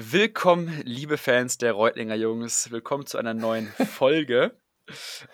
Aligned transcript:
Willkommen, 0.00 0.80
liebe 0.84 1.18
Fans 1.18 1.58
der 1.58 1.72
Reutlinger 1.72 2.14
Jungs. 2.14 2.70
Willkommen 2.70 3.04
zu 3.04 3.18
einer 3.18 3.34
neuen 3.34 3.66
Folge. 3.96 4.56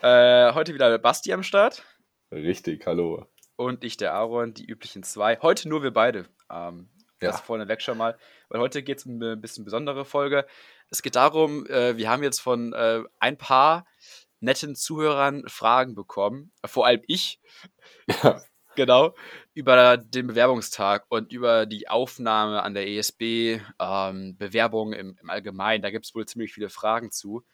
äh, 0.01 0.55
heute 0.55 0.73
wieder 0.73 0.99
Basti 0.99 1.35
am 1.35 1.43
Start. 1.43 1.85
Richtig, 2.33 2.87
hallo. 2.87 3.27
Und 3.57 3.85
ich, 3.85 3.99
der 3.99 4.15
Aaron, 4.15 4.55
die 4.55 4.65
üblichen 4.65 5.03
zwei. 5.03 5.39
Heute 5.43 5.69
nur 5.69 5.83
wir 5.83 5.91
beide. 5.91 6.31
Ähm, 6.51 6.89
ja. 7.21 7.33
Das 7.33 7.43
vorne 7.43 7.69
weg 7.69 7.83
schon 7.83 7.99
mal. 7.99 8.17
Weil 8.49 8.59
heute 8.59 8.83
geht 8.83 9.01
es 9.01 9.05
um 9.05 9.17
eine 9.17 9.37
bisschen 9.37 9.67
besondere 9.67 10.07
Folge. 10.07 10.47
Es 10.89 11.03
geht 11.03 11.17
darum, 11.17 11.67
äh, 11.67 11.99
wir 11.99 12.09
haben 12.09 12.23
jetzt 12.23 12.41
von 12.41 12.73
äh, 12.73 13.03
ein 13.21 13.37
paar 13.37 13.87
netten 14.41 14.77
Zuhörern 14.77 15.47
Fragen 15.47 15.95
bekommen. 15.95 16.53
Vor 16.65 16.87
allem 16.87 17.03
ich. 17.07 17.39
Ja. 18.23 18.41
Genau, 18.77 19.15
über 19.55 19.97
den 19.97 20.27
Bewerbungstag 20.27 21.05
und 21.09 21.33
über 21.33 21.67
die 21.67 21.89
Aufnahme 21.89 22.63
an 22.63 22.75
der 22.75 22.89
ESB, 22.89 23.61
ähm, 23.79 24.37
Bewerbungen 24.37 24.93
im, 24.95 25.19
im 25.21 25.31
Allgemeinen. 25.31 25.83
Da 25.83 25.91
gibt 25.91 26.07
es 26.07 26.15
wohl 26.15 26.27
ziemlich 26.27 26.53
viele 26.53 26.69
Fragen 26.69 27.11
zu. 27.11 27.45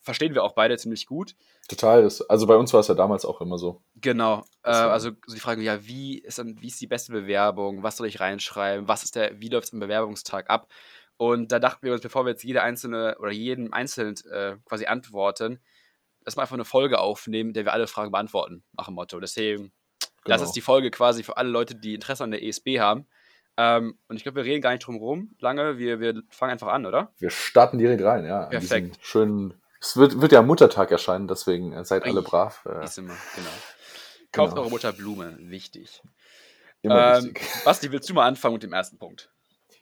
Verstehen 0.00 0.34
wir 0.34 0.44
auch 0.44 0.52
beide 0.52 0.76
ziemlich 0.76 1.06
gut. 1.06 1.34
Total. 1.68 2.02
Das, 2.02 2.20
also 2.22 2.46
bei 2.46 2.56
uns 2.56 2.72
war 2.72 2.80
es 2.80 2.88
ja 2.88 2.94
damals 2.94 3.24
auch 3.24 3.40
immer 3.40 3.58
so. 3.58 3.82
Genau. 3.96 4.44
Äh, 4.62 4.70
also 4.70 5.10
die 5.10 5.40
Frage, 5.40 5.62
ja, 5.62 5.86
wie 5.86 6.18
ist, 6.18 6.38
dann, 6.38 6.60
wie 6.60 6.68
ist 6.68 6.80
die 6.80 6.86
beste 6.86 7.12
Bewerbung? 7.12 7.82
Was 7.82 7.96
soll 7.96 8.06
ich 8.06 8.20
reinschreiben? 8.20 8.88
Was 8.88 9.04
ist 9.04 9.16
der, 9.16 9.40
wie 9.40 9.48
läuft 9.48 9.68
es 9.68 9.72
am 9.72 9.80
Bewerbungstag 9.80 10.50
ab? 10.50 10.68
Und 11.16 11.52
da 11.52 11.58
dachten 11.58 11.84
wir 11.84 11.92
uns, 11.92 12.02
bevor 12.02 12.24
wir 12.24 12.30
jetzt 12.30 12.44
jede 12.44 12.62
einzelne 12.62 13.16
oder 13.18 13.30
jeden 13.30 13.72
einzeln 13.72 14.14
äh, 14.30 14.56
quasi 14.64 14.86
antworten, 14.86 15.60
dass 16.24 16.36
wir 16.36 16.42
einfach 16.42 16.54
eine 16.54 16.64
Folge 16.64 16.98
aufnehmen, 16.98 17.50
in 17.50 17.54
der 17.54 17.64
wir 17.64 17.72
alle 17.72 17.86
Fragen 17.86 18.10
beantworten, 18.10 18.62
nach 18.72 18.86
dem 18.86 18.94
Motto. 18.94 19.20
Deswegen 19.20 19.72
Genau. 20.24 20.36
Das 20.36 20.42
ist 20.42 20.52
die 20.52 20.60
Folge 20.60 20.90
quasi 20.90 21.22
für 21.22 21.36
alle 21.36 21.48
Leute, 21.48 21.74
die 21.74 21.94
Interesse 21.94 22.24
an 22.24 22.30
der 22.30 22.42
ESB 22.42 22.78
haben. 22.78 23.06
Ähm, 23.56 23.98
und 24.08 24.16
ich 24.16 24.22
glaube, 24.22 24.36
wir 24.36 24.44
reden 24.44 24.62
gar 24.62 24.70
nicht 24.70 24.86
drum 24.86 24.96
rum 24.96 25.34
lange. 25.38 25.78
Wir, 25.78 26.00
wir 26.00 26.22
fangen 26.30 26.52
einfach 26.52 26.68
an, 26.68 26.86
oder? 26.86 27.12
Wir 27.18 27.30
starten 27.30 27.78
direkt 27.78 28.02
rein, 28.02 28.24
ja. 28.24 28.46
Perfekt. 28.46 28.98
Schönen. 29.02 29.54
Es 29.80 29.96
wird, 29.96 30.20
wird 30.20 30.32
ja 30.32 30.42
Muttertag 30.42 30.90
erscheinen, 30.90 31.26
deswegen 31.26 31.72
äh, 31.72 31.84
seid 31.84 32.04
alle 32.04 32.22
brav. 32.22 32.64
Äh, 32.66 32.84
ist 32.84 32.98
immer, 32.98 33.16
genau. 33.34 33.48
Kauft 34.32 34.50
genau. 34.50 34.62
eure 34.62 34.70
Mutter 34.70 34.92
Blumen, 34.92 35.50
wichtig. 35.50 36.02
Immer 36.82 37.18
ähm, 37.18 37.24
wichtig. 37.24 37.48
Basti, 37.64 37.90
willst 37.90 38.08
du 38.08 38.14
mal 38.14 38.26
anfangen 38.26 38.54
mit 38.54 38.62
dem 38.62 38.72
ersten 38.72 38.98
Punkt? 38.98 39.30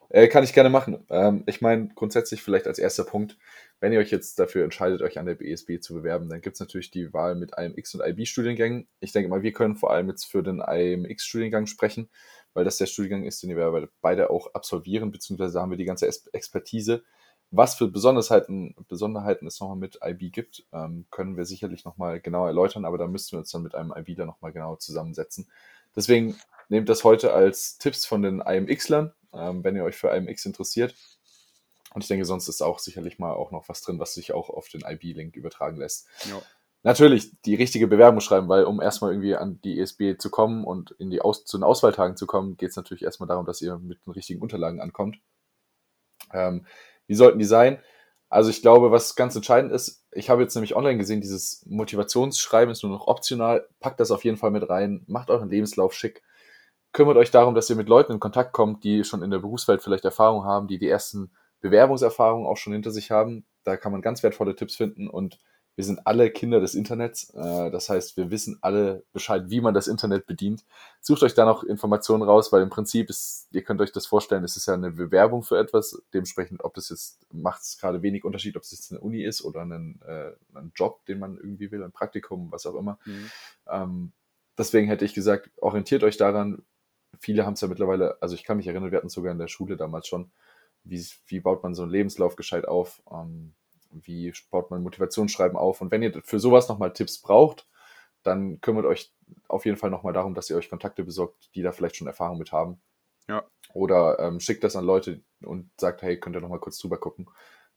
Äh, 0.09 0.29
kann 0.29 0.45
ich 0.45 0.55
gerne 0.55 0.71
machen. 0.71 1.05
Ähm, 1.11 1.43
ich 1.47 1.61
meine, 1.61 1.89
grundsätzlich 1.95 2.43
vielleicht 2.43 2.67
als 2.67 2.79
erster 2.79 3.05
Punkt, 3.05 3.37
wenn 3.81 3.93
ihr 3.93 4.01
euch 4.01 4.11
jetzt 4.11 4.39
dafür 4.39 4.65
entscheidet, 4.65 5.03
euch 5.03 5.19
an 5.19 5.27
der 5.27 5.37
BSB 5.37 5.81
zu 5.81 5.95
bewerben, 5.95 6.29
dann 6.29 6.41
gibt 6.41 6.55
es 6.55 6.61
natürlich 6.61 6.91
die 6.91 7.13
Wahl 7.13 7.37
mit 7.37 7.53
IMX 7.57 7.95
und 7.95 8.07
IB-Studiengängen. 8.07 8.89
Ich 9.01 9.13
denke 9.13 9.29
mal, 9.29 9.43
wir 9.43 9.53
können 9.53 9.77
vor 9.77 9.93
allem 9.93 10.09
jetzt 10.09 10.25
für 10.25 10.43
den 10.43 10.61
IMX-Studiengang 10.61 11.67
sprechen, 11.67 12.09
weil 12.55 12.65
das 12.65 12.79
der 12.79 12.87
Studiengang 12.87 13.25
ist, 13.25 13.43
den 13.43 13.57
wir 13.57 13.89
beide 14.01 14.31
auch 14.31 14.55
absolvieren, 14.55 15.13
beziehungsweise 15.13 15.61
haben 15.61 15.71
wir 15.71 15.79
die 15.79 15.85
ganze 15.85 16.07
Expertise. 16.33 17.05
Was 17.51 17.77
für 17.77 17.89
Besonderheiten, 17.89 18.75
Besonderheiten 18.89 19.47
es 19.47 19.61
nochmal 19.61 19.77
mit 19.77 19.99
IB 20.05 20.31
gibt, 20.31 20.67
ähm, 20.73 21.07
können 21.11 21.37
wir 21.37 21.45
sicherlich 21.45 21.85
nochmal 21.85 22.21
genau 22.21 22.47
erläutern, 22.47 22.85
aber 22.85 22.99
da 22.99 23.07
müssten 23.07 23.33
wir 23.33 23.39
uns 23.39 23.51
dann 23.51 23.63
mit 23.63 23.75
einem 23.75 23.95
IBler 23.97 24.27
nochmal 24.27 24.53
genau 24.53 24.77
zusammensetzen. 24.77 25.49
Deswegen 25.97 26.37
nehmt 26.69 26.89
das 26.91 27.05
heute 27.05 27.33
als 27.33 27.79
Tipps 27.79 28.05
von 28.05 28.23
den 28.23 28.41
IMX-Lern 28.41 29.13
ähm, 29.33 29.63
wenn 29.65 29.77
ihr 29.77 29.85
euch 29.85 29.97
für 29.97 30.09
IMX 30.09 30.47
interessiert. 30.47 30.95
Und 31.95 32.03
ich 32.03 32.09
denke, 32.09 32.25
sonst 32.25 32.49
ist 32.49 32.63
auch 32.63 32.79
sicherlich 32.79 33.19
mal 33.19 33.33
auch 33.33 33.51
noch 33.51 33.69
was 33.69 33.83
drin, 33.83 33.99
was 33.99 34.15
sich 34.15 34.33
auch 34.33 34.51
auf 34.51 34.69
den 34.69 34.83
IB-Link 34.83 35.37
übertragen 35.37 35.77
lässt. 35.77 36.07
Ja. 36.29 36.41
Natürlich 36.83 37.33
die 37.43 37.55
richtige 37.55 37.89
Bewerbung 37.89 38.21
schreiben, 38.21 38.49
weil 38.49 38.65
um 38.65 38.81
erstmal 38.81 39.13
irgendwie 39.13 39.35
an 39.35 39.61
die 39.63 39.81
ESB 39.81 40.17
zu 40.19 40.31
kommen 40.31 40.65
und 40.65 40.93
in 40.93 41.11
die 41.11 41.21
Aus 41.21 41.45
zu 41.45 41.59
den 41.59 41.65
Auswahltagen 41.65 42.17
zu 42.17 42.27
kommen, 42.27 42.57
geht 42.57 42.71
es 42.71 42.77
natürlich 42.77 43.03
erstmal 43.03 43.27
darum, 43.27 43.47
dass 43.47 43.61
ihr 43.61 43.79
mit 43.79 44.05
den 44.07 44.13
richtigen 44.13 44.41
Unterlagen 44.41 44.81
ankommt. 44.81 45.19
Ähm, 46.33 46.67
wie 47.07 47.15
sollten 47.15 47.39
die 47.39 47.45
sein? 47.45 47.83
Also 48.29 48.51
ich 48.51 48.61
glaube, 48.61 48.93
was 48.93 49.17
ganz 49.17 49.35
entscheidend 49.35 49.73
ist, 49.73 50.05
ich 50.13 50.29
habe 50.31 50.43
jetzt 50.43 50.55
nämlich 50.55 50.77
online 50.77 50.99
gesehen, 50.99 51.23
dieses 51.23 51.65
Motivationsschreiben 51.67 52.71
ist 52.71 52.83
nur 52.83 52.93
noch 52.93 53.07
optional. 53.07 53.67
Packt 53.81 53.99
das 53.99 54.11
auf 54.11 54.25
jeden 54.25 54.37
Fall 54.37 54.51
mit 54.51 54.69
rein, 54.69 55.03
macht 55.07 55.31
euren 55.31 55.49
Lebenslauf 55.49 55.95
schick 55.95 56.23
kümmert 56.93 57.17
euch 57.17 57.31
darum, 57.31 57.55
dass 57.55 57.71
ihr 57.71 57.77
mit 57.77 57.89
Leuten 57.89 58.13
in 58.13 58.21
Kontakt 58.21 58.53
kommt, 58.53 58.85
die 58.85 59.05
schon 59.05 59.23
in 59.23 59.31
der 59.31 59.39
Berufswelt 59.39 59.83
vielleicht 59.83 60.05
Erfahrung 60.05 60.45
haben, 60.45 60.69
die 60.69 60.79
die 60.79 60.89
ersten 60.89 61.31
Bewerbungserfahrungen 61.61 62.47
auch 62.47 62.57
schon 62.57 62.73
hinter 62.73 62.91
sich 62.91 63.11
haben. 63.11 63.47
Da 63.65 63.77
kann 63.77 63.93
man 63.93 64.03
ganz 64.03 64.23
wertvolle 64.23 64.57
Tipps 64.57 64.77
finden 64.77 65.09
und 65.09 65.39
wir 65.79 65.85
sind 65.85 66.09
alle 66.09 66.29
Kinder 66.33 66.59
des 66.59 66.75
Internets. 66.75 67.33
Äh, 67.35 67.71
das 67.71 67.89
heißt, 67.89 68.17
wir 68.17 68.33
wissen 68.33 68.59
alle 68.63 69.05
Bescheid, 69.13 69.45
wie 69.47 69.61
man 69.61 69.75
das 69.75 69.87
Internet 69.87 70.27
bedient. 70.27 70.65
Sucht 71.01 71.23
euch 71.23 71.35
da 71.35 71.45
noch 71.45 71.63
Informationen 71.63 72.25
raus, 72.25 72.53
weil 72.53 72.63
im 72.63 72.69
Prinzip 72.69 73.09
ist, 73.09 73.47
ihr 73.53 73.63
könnt 73.63 73.81
euch 73.81 73.93
das 73.93 74.05
vorstellen, 74.05 74.43
es 74.43 74.57
ist 74.57 74.67
ja 74.67 74.75
eine 74.75 74.91
Bewerbung 74.91 75.45
für 75.45 75.57
etwas. 75.57 76.03
Dementsprechend, 76.13 76.65
ob 76.65 76.75
das 76.75 76.89
jetzt, 76.89 77.21
macht 77.33 77.63
es 77.63 77.79
gerade 77.79 78.03
wenig 78.03 78.25
Unterschied, 78.25 78.57
ob 78.57 78.65
es 78.65 78.73
jetzt 78.73 78.91
eine 78.91 79.01
Uni 79.01 79.23
ist 79.23 79.45
oder 79.45 79.65
ein, 79.65 80.01
äh, 80.05 80.33
Job, 80.75 81.07
den 81.07 81.21
man 81.21 81.37
irgendwie 81.37 81.71
will, 81.71 81.85
ein 81.85 81.93
Praktikum, 81.93 82.51
was 82.51 82.67
auch 82.67 82.75
immer. 82.75 82.99
Mhm. 83.05 83.31
Ähm, 83.69 84.13
deswegen 84.59 84.89
hätte 84.89 85.05
ich 85.05 85.15
gesagt, 85.15 85.49
orientiert 85.59 86.03
euch 86.03 86.17
daran, 86.17 86.65
viele 87.21 87.47
haben 87.47 87.55
es 87.55 87.61
ja 87.61 87.69
mittlerweile, 87.69 88.21
also 88.21 88.35
ich 88.35 88.43
kann 88.43 88.57
mich 88.57 88.67
erinnern, 88.67 88.91
wir 88.91 88.99
hatten 88.99 89.07
es 89.07 89.13
sogar 89.13 89.31
in 89.31 89.39
der 89.39 89.47
Schule 89.47 89.77
damals 89.77 90.09
schon, 90.09 90.33
wie, 90.89 91.05
wie 91.27 91.41
baut 91.41 91.63
man 91.63 91.75
so 91.75 91.83
einen 91.83 91.93
Lebenslauf 91.93 92.37
gescheit 92.37 92.67
auf, 92.67 93.03
ähm, 93.11 93.55
wie 93.91 94.33
baut 94.51 94.71
man 94.71 94.83
Motivationsschreiben 94.83 95.57
auf. 95.57 95.81
Und 95.81 95.91
wenn 95.91 96.03
ihr 96.03 96.21
für 96.25 96.41
sowas 96.41 96.69
nochmal 96.69 96.93
Tipps 96.93 97.21
braucht, 97.21 97.69
dann 98.23 98.61
kümmert 98.61 98.85
euch 98.85 99.13
auf 99.49 99.65
jeden 99.65 99.77
Fall 99.77 99.91
nochmal 99.91 100.13
darum, 100.13 100.35
dass 100.35 100.51
ihr 100.51 100.57
euch 100.57 100.71
Kontakte 100.71 101.05
besorgt, 101.05 101.55
die 101.55 101.63
da 101.63 101.73
vielleicht 101.73 101.97
schon 101.97 102.07
Erfahrung 102.07 102.39
mit 102.39 102.53
haben. 102.53 102.81
Ja. 103.29 103.45
Oder 103.75 104.19
ähm, 104.19 104.41
schickt 104.41 104.65
das 104.65 104.77
an 104.77 104.85
Leute 104.85 105.23
und 105.43 105.71
sagt, 105.79 106.03
hey, 106.03 106.19
könnt 106.19 106.37
ihr 106.37 106.41
nochmal 106.41 106.61
kurz 106.61 106.79
drüber 106.79 106.99
gucken. 106.99 107.29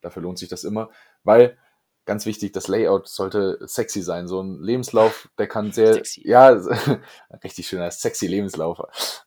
Dafür 0.01 0.23
lohnt 0.23 0.39
sich 0.39 0.49
das 0.49 0.63
immer. 0.63 0.89
Weil 1.23 1.57
ganz 2.05 2.25
wichtig, 2.25 2.51
das 2.51 2.67
Layout 2.67 3.07
sollte 3.07 3.59
sexy 3.67 4.01
sein. 4.01 4.27
So 4.27 4.41
ein 4.41 4.61
Lebenslauf, 4.61 5.29
der 5.37 5.47
kann 5.47 5.71
sehr, 5.71 5.93
sexy. 5.93 6.27
ja, 6.27 6.49
richtig 7.43 7.67
schöner, 7.67 7.91
sexy 7.91 8.27
Lebenslauf. 8.27 8.79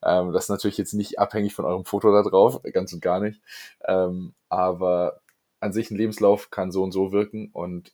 Ähm, 0.02 0.32
das 0.32 0.44
ist 0.44 0.50
natürlich 0.50 0.78
jetzt 0.78 0.94
nicht 0.94 1.18
abhängig 1.18 1.54
von 1.54 1.64
eurem 1.64 1.84
Foto 1.84 2.12
da 2.12 2.22
drauf, 2.22 2.60
ganz 2.72 2.92
und 2.92 3.00
gar 3.00 3.20
nicht. 3.20 3.40
Ähm, 3.86 4.34
aber 4.48 5.20
an 5.60 5.72
sich 5.72 5.90
ein 5.90 5.96
Lebenslauf 5.96 6.50
kann 6.50 6.72
so 6.72 6.82
und 6.82 6.92
so 6.92 7.12
wirken 7.12 7.50
und 7.52 7.92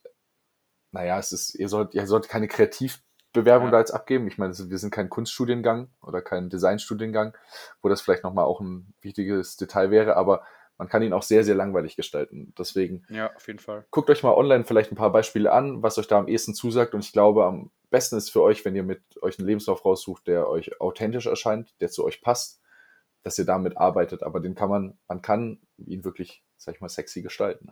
naja, 0.91 1.17
es 1.19 1.31
ist, 1.31 1.55
ihr 1.55 1.69
sollt, 1.69 1.93
ihr 1.93 2.05
sollt 2.05 2.27
keine 2.27 2.47
Kreativbewerbung 2.49 3.67
ja. 3.67 3.71
da 3.71 3.79
jetzt 3.79 3.93
abgeben. 3.93 4.27
Ich 4.27 4.37
meine, 4.37 4.53
wir 4.57 4.77
sind 4.77 4.91
kein 4.91 5.09
Kunststudiengang 5.09 5.89
oder 6.01 6.21
kein 6.21 6.49
Designstudiengang, 6.49 7.33
wo 7.81 7.87
das 7.87 8.01
vielleicht 8.01 8.23
nochmal 8.23 8.45
auch 8.45 8.59
ein 8.59 8.93
wichtiges 9.01 9.55
Detail 9.55 9.89
wäre, 9.89 10.17
aber 10.17 10.43
man 10.81 10.89
kann 10.89 11.03
ihn 11.03 11.13
auch 11.13 11.21
sehr, 11.21 11.43
sehr 11.43 11.53
langweilig 11.53 11.95
gestalten. 11.95 12.55
Deswegen 12.57 13.05
ja, 13.07 13.31
auf 13.35 13.45
jeden 13.45 13.59
Fall. 13.59 13.85
guckt 13.91 14.09
euch 14.09 14.23
mal 14.23 14.33
online 14.33 14.63
vielleicht 14.63 14.91
ein 14.91 14.95
paar 14.95 15.11
Beispiele 15.11 15.51
an, 15.51 15.83
was 15.83 15.99
euch 15.99 16.07
da 16.07 16.17
am 16.17 16.27
ehesten 16.27 16.55
zusagt. 16.55 16.95
Und 16.95 17.05
ich 17.05 17.11
glaube, 17.11 17.45
am 17.45 17.69
besten 17.91 18.17
ist 18.17 18.31
für 18.31 18.41
euch, 18.41 18.65
wenn 18.65 18.75
ihr 18.75 18.81
mit 18.81 19.03
euch 19.21 19.37
einen 19.37 19.47
Lebenslauf 19.47 19.85
raussucht, 19.85 20.25
der 20.25 20.49
euch 20.49 20.81
authentisch 20.81 21.27
erscheint, 21.27 21.79
der 21.81 21.91
zu 21.91 22.03
euch 22.03 22.23
passt, 22.23 22.63
dass 23.21 23.37
ihr 23.37 23.45
damit 23.45 23.77
arbeitet. 23.77 24.23
Aber 24.23 24.39
den 24.39 24.55
kann 24.55 24.71
man, 24.71 24.97
man 25.07 25.21
kann 25.21 25.61
ihn 25.77 26.03
wirklich, 26.03 26.43
sag 26.57 26.73
ich 26.73 26.81
mal, 26.81 26.89
sexy 26.89 27.21
gestalten. 27.21 27.69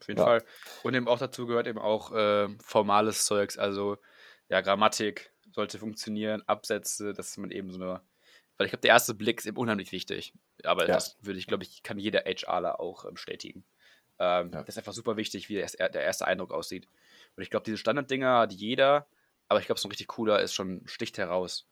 Auf 0.00 0.08
jeden 0.08 0.18
ja. 0.18 0.26
Fall. 0.26 0.44
Und 0.82 0.94
eben 0.94 1.06
auch 1.06 1.20
dazu 1.20 1.46
gehört 1.46 1.68
eben 1.68 1.78
auch 1.78 2.10
äh, 2.10 2.48
formales 2.60 3.26
Zeugs, 3.26 3.58
also 3.58 3.96
ja, 4.48 4.60
Grammatik 4.60 5.32
sollte 5.52 5.78
funktionieren, 5.78 6.42
Absätze, 6.48 7.12
dass 7.12 7.36
man 7.36 7.52
eben 7.52 7.70
so 7.70 7.80
eine 7.80 8.00
weil 8.58 8.66
ich 8.66 8.72
glaube, 8.72 8.82
der 8.82 8.90
erste 8.90 9.14
Blick 9.14 9.38
ist 9.38 9.46
eben 9.46 9.56
unheimlich 9.56 9.92
wichtig. 9.92 10.34
Aber 10.64 10.86
ja. 10.86 10.94
das 10.94 11.16
würde 11.22 11.38
ich, 11.38 11.46
glaube 11.46 11.62
ich, 11.62 11.82
kann 11.82 11.98
jeder 11.98 12.24
HRler 12.24 12.80
auch 12.80 13.04
ähm, 13.04 13.14
bestätigen. 13.14 13.64
Ähm, 14.18 14.50
ja. 14.52 14.62
Das 14.62 14.74
ist 14.74 14.78
einfach 14.78 14.92
super 14.92 15.16
wichtig, 15.16 15.48
wie 15.48 15.54
der, 15.54 15.88
der 15.88 16.02
erste 16.02 16.26
Eindruck 16.26 16.52
aussieht. 16.52 16.88
Und 17.36 17.42
ich 17.42 17.50
glaube, 17.50 17.64
diese 17.64 17.78
Standarddinger, 17.78 18.48
die 18.48 18.56
jeder, 18.56 19.06
aber 19.48 19.60
ich 19.60 19.66
glaube, 19.66 19.80
so 19.80 19.88
ein 19.88 19.92
richtig 19.92 20.08
cooler 20.08 20.40
ist 20.40 20.54
schon, 20.54 20.82
sticht 20.86 21.18
heraus. 21.18 21.68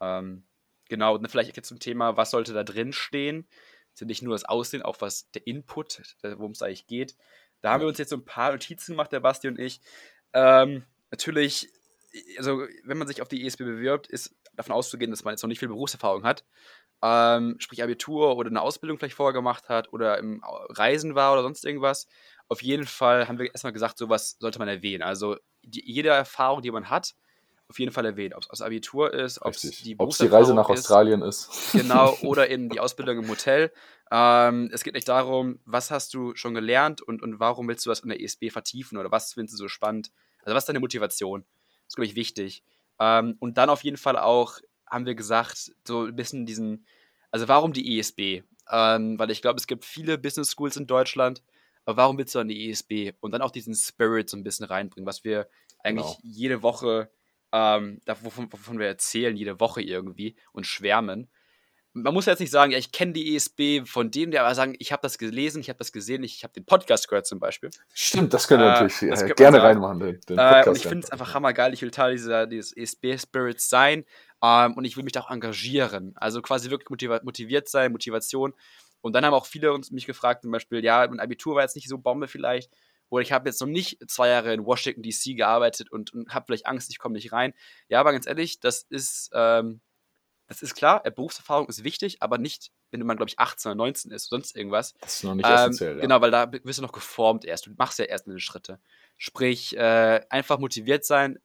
Ähm, 0.00 0.44
genau, 0.88 1.16
und 1.16 1.28
vielleicht 1.28 1.56
jetzt 1.56 1.68
zum 1.68 1.80
Thema, 1.80 2.16
was 2.16 2.30
sollte 2.30 2.52
da 2.52 2.62
drin 2.62 2.92
stehen? 2.92 3.48
Ist 3.94 4.02
nicht 4.02 4.22
nur 4.22 4.34
das 4.34 4.44
Aussehen, 4.44 4.82
auch 4.82 5.00
was 5.00 5.30
der 5.32 5.46
Input, 5.46 6.02
worum 6.22 6.52
es 6.52 6.62
eigentlich 6.62 6.86
geht. 6.86 7.16
Da 7.62 7.72
haben 7.72 7.80
wir 7.80 7.88
uns 7.88 7.98
jetzt 7.98 8.10
so 8.10 8.16
ein 8.16 8.24
paar 8.24 8.52
Notizen 8.52 8.92
gemacht, 8.92 9.10
der 9.10 9.20
Basti 9.20 9.48
und 9.48 9.58
ich. 9.58 9.80
Ähm, 10.32 10.84
natürlich, 11.10 11.72
also 12.36 12.64
wenn 12.84 12.98
man 12.98 13.08
sich 13.08 13.22
auf 13.22 13.28
die 13.28 13.44
ESB 13.44 13.64
bewirbt, 13.64 14.06
ist 14.06 14.36
davon 14.58 14.74
auszugehen, 14.74 15.10
dass 15.10 15.24
man 15.24 15.32
jetzt 15.32 15.42
noch 15.42 15.48
nicht 15.48 15.58
viel 15.58 15.68
Berufserfahrung 15.68 16.24
hat, 16.24 16.44
ähm, 17.02 17.56
sprich 17.58 17.82
Abitur 17.82 18.36
oder 18.36 18.50
eine 18.50 18.60
Ausbildung 18.60 18.98
vielleicht 18.98 19.14
vorher 19.14 19.32
gemacht 19.32 19.68
hat 19.68 19.92
oder 19.92 20.18
im 20.18 20.42
Reisen 20.44 21.14
war 21.14 21.32
oder 21.32 21.42
sonst 21.42 21.64
irgendwas. 21.64 22.06
Auf 22.48 22.62
jeden 22.62 22.86
Fall 22.86 23.28
haben 23.28 23.38
wir 23.38 23.46
erstmal 23.46 23.72
gesagt, 23.72 23.98
sowas 23.98 24.36
sollte 24.40 24.58
man 24.58 24.68
erwähnen. 24.68 25.02
Also 25.02 25.36
die, 25.62 25.82
jede 25.90 26.08
Erfahrung, 26.08 26.62
die 26.62 26.70
man 26.70 26.90
hat, 26.90 27.14
auf 27.68 27.78
jeden 27.78 27.92
Fall 27.92 28.06
erwähnen. 28.06 28.34
Ob 28.34 28.42
es 28.42 28.50
aus 28.50 28.62
Abitur 28.62 29.12
ist, 29.12 29.42
ob 29.42 29.54
es 29.54 29.60
die, 29.60 29.96
die 29.96 30.26
Reise 30.26 30.54
nach 30.54 30.70
ist, 30.70 30.80
Australien 30.80 31.22
ist. 31.22 31.72
Genau, 31.72 32.16
oder 32.22 32.48
in 32.48 32.70
die 32.70 32.80
Ausbildung 32.80 33.18
im 33.18 33.28
Hotel. 33.28 33.70
Ähm, 34.10 34.70
es 34.72 34.82
geht 34.84 34.94
nicht 34.94 35.08
darum, 35.08 35.60
was 35.66 35.90
hast 35.90 36.14
du 36.14 36.34
schon 36.34 36.54
gelernt 36.54 37.02
und, 37.02 37.22
und 37.22 37.38
warum 37.38 37.68
willst 37.68 37.84
du 37.84 37.90
das 37.90 38.00
in 38.00 38.08
der 38.08 38.20
ESB 38.20 38.50
vertiefen 38.50 38.96
oder 38.96 39.10
was 39.10 39.34
findest 39.34 39.54
du 39.54 39.64
so 39.64 39.68
spannend? 39.68 40.10
Also 40.44 40.56
was 40.56 40.62
ist 40.62 40.68
deine 40.68 40.80
Motivation? 40.80 41.42
Das 41.42 41.88
ist, 41.88 41.96
glaube 41.96 42.06
ich, 42.06 42.16
wichtig. 42.16 42.62
Ähm, 43.00 43.36
und 43.38 43.58
dann 43.58 43.70
auf 43.70 43.84
jeden 43.84 43.96
Fall 43.96 44.18
auch 44.18 44.58
haben 44.86 45.06
wir 45.06 45.14
gesagt, 45.14 45.72
so 45.86 46.04
ein 46.04 46.16
bisschen 46.16 46.46
diesen, 46.46 46.86
also 47.30 47.48
warum 47.48 47.72
die 47.72 47.98
ESB? 47.98 48.42
ähm, 48.70 49.18
weil 49.18 49.30
ich 49.30 49.42
glaube, 49.42 49.58
es 49.58 49.66
gibt 49.66 49.84
viele 49.84 50.18
Business 50.18 50.50
Schools 50.50 50.76
in 50.76 50.86
Deutschland. 50.86 51.42
Aber 51.84 51.96
warum 51.96 52.18
willst 52.18 52.34
du 52.34 52.38
an 52.38 52.48
die 52.48 52.70
ESB? 52.70 53.12
Und 53.20 53.32
dann 53.32 53.42
auch 53.42 53.50
diesen 53.50 53.74
Spirit 53.74 54.28
so 54.28 54.36
ein 54.36 54.44
bisschen 54.44 54.66
reinbringen, 54.66 55.06
was 55.06 55.24
wir 55.24 55.48
eigentlich 55.82 56.06
genau. 56.06 56.18
jede 56.22 56.62
Woche, 56.62 57.10
ähm, 57.52 58.00
wovon, 58.22 58.52
wovon 58.52 58.78
wir 58.78 58.86
erzählen, 58.86 59.36
jede 59.36 59.58
Woche 59.58 59.80
irgendwie 59.80 60.36
und 60.52 60.66
schwärmen 60.66 61.30
man 62.02 62.14
muss 62.14 62.26
jetzt 62.26 62.40
nicht 62.40 62.50
sagen, 62.50 62.72
ja, 62.72 62.78
ich 62.78 62.92
kenne 62.92 63.12
die 63.12 63.34
ESB 63.34 63.86
von 63.86 64.10
dem, 64.10 64.30
der 64.30 64.44
aber 64.44 64.54
sagen, 64.54 64.74
ich 64.78 64.92
habe 64.92 65.02
das 65.02 65.18
gelesen, 65.18 65.60
ich 65.60 65.68
habe 65.68 65.78
das 65.78 65.92
gesehen, 65.92 66.22
ich 66.22 66.44
habe 66.44 66.52
den 66.52 66.64
Podcast 66.64 67.08
gehört 67.08 67.26
zum 67.26 67.38
Beispiel. 67.38 67.70
Stimmt, 67.94 68.32
das 68.34 68.48
können 68.48 68.62
wir 68.62 68.68
äh, 68.68 68.82
natürlich 68.82 69.02
äh, 69.02 69.34
gerne 69.34 69.62
reinmachen. 69.62 70.00
Den, 70.00 70.20
den 70.28 70.38
äh, 70.38 70.64
und 70.66 70.76
ich 70.76 70.82
finde 70.82 71.04
es 71.04 71.10
einfach 71.10 71.34
hammergeil, 71.34 71.74
ich 71.74 71.82
will 71.82 71.90
Teil 71.90 72.12
dieser, 72.12 72.46
dieses 72.46 72.76
ESB-Spirits 72.76 73.68
sein 73.68 74.04
ähm, 74.42 74.74
und 74.74 74.84
ich 74.84 74.96
will 74.96 75.04
mich 75.04 75.12
da 75.12 75.20
auch 75.20 75.30
engagieren. 75.30 76.12
Also 76.16 76.42
quasi 76.42 76.70
wirklich 76.70 76.90
motiviert, 76.90 77.24
motiviert 77.24 77.68
sein, 77.68 77.92
Motivation. 77.92 78.54
Und 79.00 79.12
dann 79.14 79.24
haben 79.24 79.34
auch 79.34 79.46
viele 79.46 79.72
uns 79.72 79.90
mich 79.90 80.06
gefragt, 80.06 80.42
zum 80.42 80.50
Beispiel, 80.50 80.84
ja, 80.84 81.06
mein 81.08 81.20
Abitur 81.20 81.54
war 81.54 81.62
jetzt 81.62 81.76
nicht 81.76 81.88
so 81.88 81.98
Bombe 81.98 82.28
vielleicht. 82.28 82.72
Oder 83.10 83.22
ich 83.22 83.32
habe 83.32 83.48
jetzt 83.48 83.60
noch 83.60 83.68
nicht 83.68 83.98
zwei 84.10 84.28
Jahre 84.28 84.52
in 84.52 84.66
Washington 84.66 85.02
DC 85.02 85.36
gearbeitet 85.36 85.90
und, 85.90 86.12
und 86.12 86.34
habe 86.34 86.46
vielleicht 86.46 86.66
Angst, 86.66 86.90
ich 86.90 86.98
komme 86.98 87.14
nicht 87.14 87.32
rein. 87.32 87.54
Ja, 87.88 88.00
aber 88.00 88.12
ganz 88.12 88.26
ehrlich, 88.26 88.60
das 88.60 88.82
ist 88.82 89.30
ähm, 89.32 89.80
das 90.48 90.62
ist 90.62 90.74
klar, 90.74 91.04
äh, 91.04 91.10
Berufserfahrung 91.10 91.68
ist 91.68 91.84
wichtig, 91.84 92.22
aber 92.22 92.38
nicht, 92.38 92.72
wenn 92.90 93.04
man, 93.04 93.16
glaube 93.16 93.28
ich, 93.28 93.38
18 93.38 93.70
oder 93.70 93.76
19 93.76 94.10
ist, 94.10 94.28
sonst 94.28 94.56
irgendwas. 94.56 94.94
Das 95.00 95.16
ist 95.16 95.24
noch 95.24 95.34
nicht 95.34 95.46
ähm, 95.46 95.54
essentiell, 95.54 95.96
ja. 95.96 96.00
Genau, 96.00 96.20
weil 96.20 96.30
da 96.30 96.46
bist 96.46 96.78
du 96.78 96.82
noch 96.82 96.92
geformt 96.92 97.44
erst. 97.44 97.66
Du 97.66 97.70
machst 97.76 97.98
ja 97.98 98.06
erst 98.06 98.26
eine 98.26 98.40
Schritte. 98.40 98.80
Sprich, 99.18 99.76
äh, 99.76 100.20
einfach 100.30 100.58
motiviert 100.58 101.04
sein, 101.04 101.38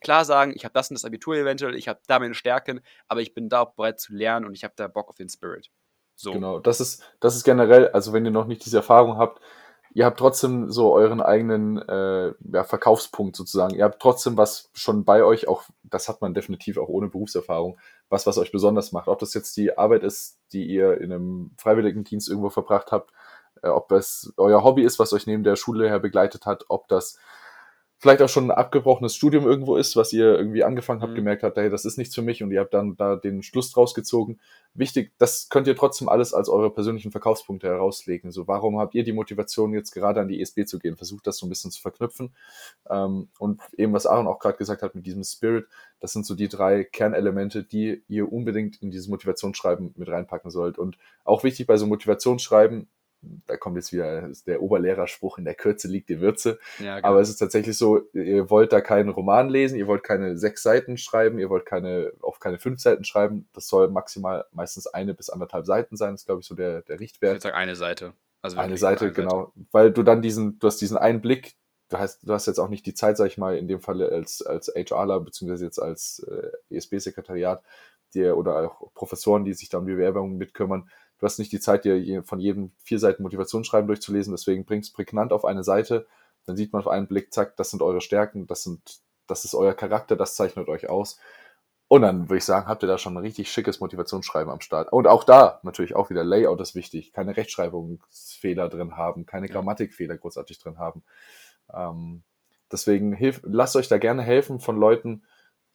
klar 0.00 0.24
sagen, 0.24 0.52
ich 0.54 0.64
habe 0.64 0.72
das 0.72 0.90
und 0.90 0.94
das 0.94 1.04
Abitur 1.04 1.36
eventuell, 1.36 1.76
ich 1.76 1.88
habe 1.88 2.00
da 2.06 2.18
meine 2.18 2.34
Stärken, 2.34 2.80
aber 3.06 3.20
ich 3.20 3.32
bin 3.32 3.48
da 3.48 3.60
auch 3.60 3.74
bereit 3.74 4.00
zu 4.00 4.12
lernen 4.12 4.44
und 4.44 4.54
ich 4.54 4.64
habe 4.64 4.74
da 4.76 4.88
Bock 4.88 5.08
auf 5.08 5.16
den 5.16 5.28
Spirit. 5.28 5.70
So. 6.16 6.32
Genau, 6.32 6.58
das 6.58 6.80
ist, 6.80 7.04
das 7.20 7.36
ist 7.36 7.44
generell, 7.44 7.88
also 7.88 8.12
wenn 8.12 8.24
ihr 8.24 8.32
noch 8.32 8.46
nicht 8.46 8.64
diese 8.64 8.78
Erfahrung 8.78 9.18
habt, 9.18 9.40
ihr 9.98 10.04
habt 10.04 10.20
trotzdem 10.20 10.70
so 10.70 10.94
euren 10.94 11.20
eigenen 11.20 11.76
äh, 11.76 12.32
ja, 12.52 12.62
Verkaufspunkt 12.62 13.34
sozusagen. 13.34 13.74
Ihr 13.74 13.82
habt 13.82 14.00
trotzdem 14.00 14.36
was 14.36 14.70
schon 14.72 15.04
bei 15.04 15.24
euch, 15.24 15.48
auch 15.48 15.64
das 15.82 16.08
hat 16.08 16.20
man 16.20 16.34
definitiv 16.34 16.78
auch 16.78 16.86
ohne 16.86 17.08
Berufserfahrung, 17.08 17.80
was, 18.08 18.24
was 18.24 18.38
euch 18.38 18.52
besonders 18.52 18.92
macht. 18.92 19.08
Ob 19.08 19.18
das 19.18 19.34
jetzt 19.34 19.56
die 19.56 19.76
Arbeit 19.76 20.04
ist, 20.04 20.38
die 20.52 20.64
ihr 20.68 21.00
in 21.00 21.12
einem 21.12 21.50
Freiwilligendienst 21.58 22.28
irgendwo 22.28 22.48
verbracht 22.48 22.92
habt, 22.92 23.10
äh, 23.60 23.70
ob 23.70 23.90
es 23.90 24.32
euer 24.36 24.62
Hobby 24.62 24.84
ist, 24.84 25.00
was 25.00 25.12
euch 25.12 25.26
neben 25.26 25.42
der 25.42 25.56
Schule 25.56 25.88
her 25.88 25.98
begleitet 25.98 26.46
hat, 26.46 26.66
ob 26.68 26.86
das 26.86 27.18
vielleicht 27.98 28.22
auch 28.22 28.28
schon 28.28 28.46
ein 28.46 28.56
abgebrochenes 28.56 29.16
Studium 29.16 29.44
irgendwo 29.44 29.76
ist, 29.76 29.96
was 29.96 30.12
ihr 30.12 30.36
irgendwie 30.36 30.62
angefangen 30.62 31.02
habt, 31.02 31.12
mhm. 31.12 31.16
gemerkt 31.16 31.42
habt, 31.42 31.56
hey, 31.56 31.68
das 31.68 31.84
ist 31.84 31.98
nichts 31.98 32.14
für 32.14 32.22
mich 32.22 32.42
und 32.42 32.52
ihr 32.52 32.60
habt 32.60 32.72
dann 32.72 32.96
da 32.96 33.16
den 33.16 33.42
Schluss 33.42 33.72
draus 33.72 33.92
gezogen. 33.92 34.38
Wichtig, 34.74 35.12
das 35.18 35.48
könnt 35.48 35.66
ihr 35.66 35.74
trotzdem 35.74 36.08
alles 36.08 36.32
als 36.32 36.48
eure 36.48 36.70
persönlichen 36.70 37.10
Verkaufspunkte 37.10 37.66
herauslegen. 37.66 38.30
So, 38.30 38.46
warum 38.46 38.78
habt 38.78 38.94
ihr 38.94 39.02
die 39.02 39.12
Motivation, 39.12 39.74
jetzt 39.74 39.90
gerade 39.90 40.20
an 40.20 40.28
die 40.28 40.40
ESB 40.40 40.64
zu 40.64 40.78
gehen? 40.78 40.96
Versucht 40.96 41.26
das 41.26 41.38
so 41.38 41.46
ein 41.46 41.48
bisschen 41.48 41.72
zu 41.72 41.80
verknüpfen. 41.80 42.32
Ähm, 42.88 43.28
und 43.38 43.60
eben, 43.76 43.92
was 43.92 44.06
Aaron 44.06 44.28
auch 44.28 44.38
gerade 44.38 44.58
gesagt 44.58 44.82
hat 44.82 44.94
mit 44.94 45.04
diesem 45.04 45.24
Spirit, 45.24 45.66
das 45.98 46.12
sind 46.12 46.24
so 46.24 46.36
die 46.36 46.48
drei 46.48 46.84
Kernelemente, 46.84 47.64
die 47.64 48.04
ihr 48.06 48.32
unbedingt 48.32 48.80
in 48.80 48.92
dieses 48.92 49.08
Motivationsschreiben 49.08 49.94
mit 49.96 50.08
reinpacken 50.08 50.52
sollt. 50.52 50.78
Und 50.78 50.98
auch 51.24 51.42
wichtig 51.42 51.66
bei 51.66 51.76
so 51.76 51.86
Motivationsschreiben, 51.86 52.88
da 53.20 53.56
kommt 53.56 53.76
jetzt 53.76 53.92
wieder 53.92 54.30
der 54.46 54.62
Oberlehrerspruch, 54.62 55.38
in 55.38 55.44
der 55.44 55.54
Kürze 55.54 55.88
liegt 55.88 56.08
die 56.08 56.20
Würze. 56.20 56.58
Ja, 56.78 56.96
genau. 56.96 57.08
Aber 57.08 57.20
es 57.20 57.28
ist 57.28 57.38
tatsächlich 57.38 57.76
so, 57.76 58.02
ihr 58.12 58.48
wollt 58.50 58.72
da 58.72 58.80
keinen 58.80 59.08
Roman 59.08 59.48
lesen, 59.48 59.76
ihr 59.76 59.86
wollt 59.86 60.04
keine 60.04 60.38
sechs 60.38 60.62
Seiten 60.62 60.98
schreiben, 60.98 61.38
ihr 61.38 61.50
wollt 61.50 61.66
keine, 61.66 62.12
auf 62.20 62.38
keine 62.40 62.58
fünf 62.58 62.80
Seiten 62.80 63.04
schreiben. 63.04 63.48
Das 63.52 63.68
soll 63.68 63.88
maximal 63.88 64.46
meistens 64.52 64.86
eine 64.86 65.14
bis 65.14 65.30
anderthalb 65.30 65.66
Seiten 65.66 65.96
sein, 65.96 66.12
das 66.12 66.22
ist, 66.22 66.26
glaube 66.26 66.40
ich, 66.40 66.46
so 66.46 66.54
der, 66.54 66.82
der 66.82 67.00
Richtwert. 67.00 67.38
Ich 67.38 67.44
würde 67.44 67.54
sagen, 67.54 67.56
eine 67.56 67.76
Seite. 67.76 68.12
Also 68.40 68.56
eine 68.58 68.78
Seite, 68.78 69.06
eine 69.06 69.14
genau. 69.14 69.52
Seite. 69.54 69.66
Weil 69.72 69.90
du 69.92 70.02
dann 70.02 70.22
diesen, 70.22 70.58
du 70.58 70.66
hast 70.66 70.80
diesen 70.80 70.96
Einblick, 70.96 71.54
du 71.88 71.98
hast, 71.98 72.26
du 72.28 72.32
hast 72.32 72.46
jetzt 72.46 72.58
auch 72.58 72.68
nicht 72.68 72.86
die 72.86 72.94
Zeit, 72.94 73.16
sag 73.16 73.26
ich 73.26 73.38
mal, 73.38 73.56
in 73.56 73.66
dem 73.66 73.80
Fall 73.80 74.02
als, 74.02 74.42
als 74.42 74.68
HRler, 74.68 75.20
beziehungsweise 75.20 75.64
jetzt 75.64 75.80
als 75.80 76.20
äh, 76.20 76.76
ESB-Sekretariat, 76.76 77.62
oder 78.16 78.70
auch 78.70 78.94
Professoren, 78.94 79.44
die 79.44 79.52
sich 79.52 79.68
dann 79.68 79.84
Bewerbungen 79.84 80.38
mitkümmern, 80.38 80.88
du 81.18 81.26
hast 81.26 81.38
nicht 81.38 81.52
die 81.52 81.60
Zeit, 81.60 81.84
dir 81.84 82.22
von 82.22 82.40
jedem 82.40 82.72
vier 82.82 82.98
Seiten 82.98 83.22
Motivationsschreiben 83.22 83.86
durchzulesen, 83.86 84.32
deswegen 84.32 84.64
bringst 84.64 84.94
prägnant 84.94 85.32
auf 85.32 85.44
eine 85.44 85.64
Seite, 85.64 86.06
dann 86.46 86.56
sieht 86.56 86.72
man 86.72 86.80
auf 86.80 86.88
einen 86.88 87.08
Blick, 87.08 87.32
zack, 87.32 87.56
das 87.56 87.70
sind 87.70 87.82
eure 87.82 88.00
Stärken, 88.00 88.46
das 88.46 88.62
sind, 88.62 89.00
das 89.26 89.44
ist 89.44 89.54
euer 89.54 89.74
Charakter, 89.74 90.16
das 90.16 90.34
zeichnet 90.34 90.68
euch 90.68 90.88
aus. 90.88 91.18
Und 91.88 92.02
dann 92.02 92.28
würde 92.28 92.38
ich 92.38 92.44
sagen, 92.44 92.66
habt 92.66 92.82
ihr 92.82 92.86
da 92.86 92.98
schon 92.98 93.14
ein 93.14 93.24
richtig 93.24 93.50
schickes 93.50 93.80
Motivationsschreiben 93.80 94.52
am 94.52 94.60
Start. 94.60 94.92
Und 94.92 95.06
auch 95.06 95.24
da 95.24 95.58
natürlich 95.62 95.96
auch 95.96 96.10
wieder 96.10 96.22
Layout 96.22 96.60
ist 96.60 96.74
wichtig. 96.74 97.14
Keine 97.14 97.34
Rechtschreibungsfehler 97.36 98.68
drin 98.68 98.96
haben, 98.98 99.24
keine 99.24 99.48
Grammatikfehler 99.48 100.18
großartig 100.18 100.58
drin 100.58 100.78
haben. 100.78 101.02
Ähm, 101.72 102.22
deswegen 102.70 103.14
hilf, 103.14 103.40
lasst 103.42 103.74
euch 103.74 103.88
da 103.88 103.96
gerne 103.96 104.22
helfen 104.22 104.60
von 104.60 104.78
Leuten, 104.78 105.22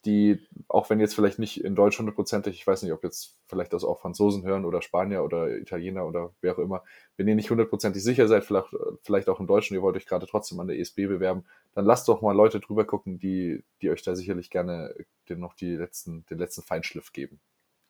die, 0.04 0.46
auch 0.68 0.90
wenn 0.90 1.00
jetzt 1.00 1.14
vielleicht 1.14 1.38
nicht 1.38 1.64
in 1.64 1.74
Deutsch 1.74 1.98
hundertprozentig, 1.98 2.54
ich 2.54 2.66
weiß 2.66 2.82
nicht, 2.82 2.92
ob 2.92 3.04
jetzt 3.04 3.38
vielleicht 3.46 3.72
das 3.72 3.84
auch 3.84 4.00
Franzosen 4.00 4.44
hören 4.44 4.64
oder 4.64 4.82
Spanier 4.82 5.22
oder 5.24 5.56
Italiener 5.56 6.06
oder 6.06 6.32
wer 6.40 6.54
auch 6.54 6.58
immer, 6.58 6.84
wenn 7.16 7.28
ihr 7.28 7.34
nicht 7.34 7.50
hundertprozentig 7.50 8.02
sicher 8.02 8.28
seid, 8.28 8.44
vielleicht, 8.44 8.68
vielleicht 9.02 9.28
auch 9.28 9.40
in 9.40 9.46
Deutsch 9.46 9.70
und 9.70 9.76
ihr 9.76 9.82
wollt 9.82 9.96
euch 9.96 10.06
gerade 10.06 10.26
trotzdem 10.26 10.60
an 10.60 10.66
der 10.66 10.78
ESB 10.78 11.06
bewerben, 11.06 11.44
dann 11.74 11.84
lasst 11.84 12.08
doch 12.08 12.22
mal 12.22 12.34
Leute 12.34 12.60
drüber 12.60 12.84
gucken, 12.84 13.18
die, 13.18 13.64
die 13.80 13.90
euch 13.90 14.02
da 14.02 14.14
sicherlich 14.14 14.50
gerne 14.50 14.94
den 15.28 15.40
noch 15.40 15.54
die 15.54 15.76
letzten, 15.76 16.24
den 16.26 16.38
letzten 16.38 16.62
Feinschliff 16.62 17.12
geben. 17.12 17.40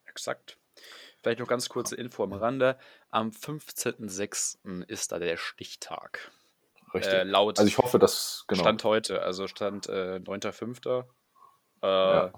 Exakt. 0.06 0.58
Vielleicht 1.22 1.40
noch 1.40 1.48
ganz 1.48 1.68
kurze 1.68 1.96
Info 1.96 2.22
am 2.22 2.32
Rande. 2.32 2.78
Am 3.10 3.30
15.06. 3.30 4.84
ist 4.84 5.12
da 5.12 5.18
der 5.18 5.36
Stichtag. 5.36 6.30
Richtig. 6.92 7.12
Äh, 7.12 7.22
laut 7.24 7.58
also 7.58 7.66
ich 7.66 7.78
hoffe, 7.78 7.98
dass 7.98 8.44
genau. 8.46 8.62
Stand 8.62 8.84
heute, 8.84 9.22
also 9.22 9.48
Stand 9.48 9.88
äh, 9.88 10.20
9.05. 10.22 11.04
Äh, 11.84 11.86
ja. 11.86 12.32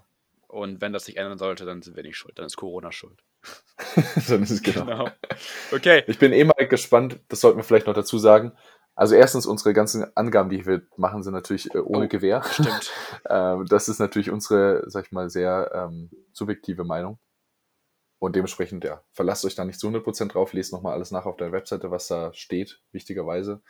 Und 0.49 0.81
wenn 0.81 0.93
das 0.93 1.05
sich 1.05 1.17
ändern 1.17 1.39
sollte, 1.39 1.65
dann 1.65 1.83
sind 1.83 1.97
wir 1.97 2.03
nicht 2.03 2.17
schuld. 2.17 2.39
Dann 2.39 2.47
ist 2.47 2.57
Corona 2.57 2.91
schuld. 2.91 3.23
dann 4.29 4.43
ist 4.43 4.51
es 4.51 4.63
genau. 4.63 4.85
genau. 4.85 5.09
Okay. 5.73 6.03
Ich 6.07 6.19
bin 6.19 6.33
eh 6.33 6.45
mal 6.45 6.67
gespannt, 6.69 7.21
das 7.29 7.41
sollten 7.41 7.59
wir 7.59 7.65
vielleicht 7.65 7.87
noch 7.87 7.95
dazu 7.95 8.19
sagen. 8.19 8.53
Also 8.95 9.15
erstens, 9.15 9.45
unsere 9.45 9.75
ganzen 9.75 10.17
Angaben, 10.17 10.49
die 10.49 10.65
wir 10.65 10.83
machen, 10.97 11.23
sind 11.23 11.35
natürlich 11.35 11.73
äh, 11.75 11.79
ohne 11.79 12.07
oh, 12.07 12.09
Gewehr. 12.09 12.43
Stimmt. 12.43 12.93
ähm, 13.29 13.67
das 13.69 13.89
ist 13.89 13.99
natürlich 13.99 14.31
unsere, 14.31 14.85
sag 14.87 15.07
ich 15.07 15.13
mal, 15.13 15.29
sehr 15.29 15.71
ähm, 15.75 16.11
subjektive 16.33 16.85
Meinung. 16.85 17.19
Und 18.19 18.35
dementsprechend, 18.35 18.83
ja, 18.85 19.03
verlasst 19.13 19.45
euch 19.45 19.55
da 19.55 19.67
nicht 19.67 19.79
zu 19.79 19.89
100% 19.89 20.29
drauf, 20.29 20.55
lest 20.55 20.73
nochmal 20.73 20.95
alles 20.95 21.11
nach 21.11 21.27
auf 21.27 21.37
der 21.37 21.53
Webseite, 21.53 21.91
was 21.91 22.09
da 22.09 22.33
steht, 22.33 22.81
wichtigerweise. 22.91 23.61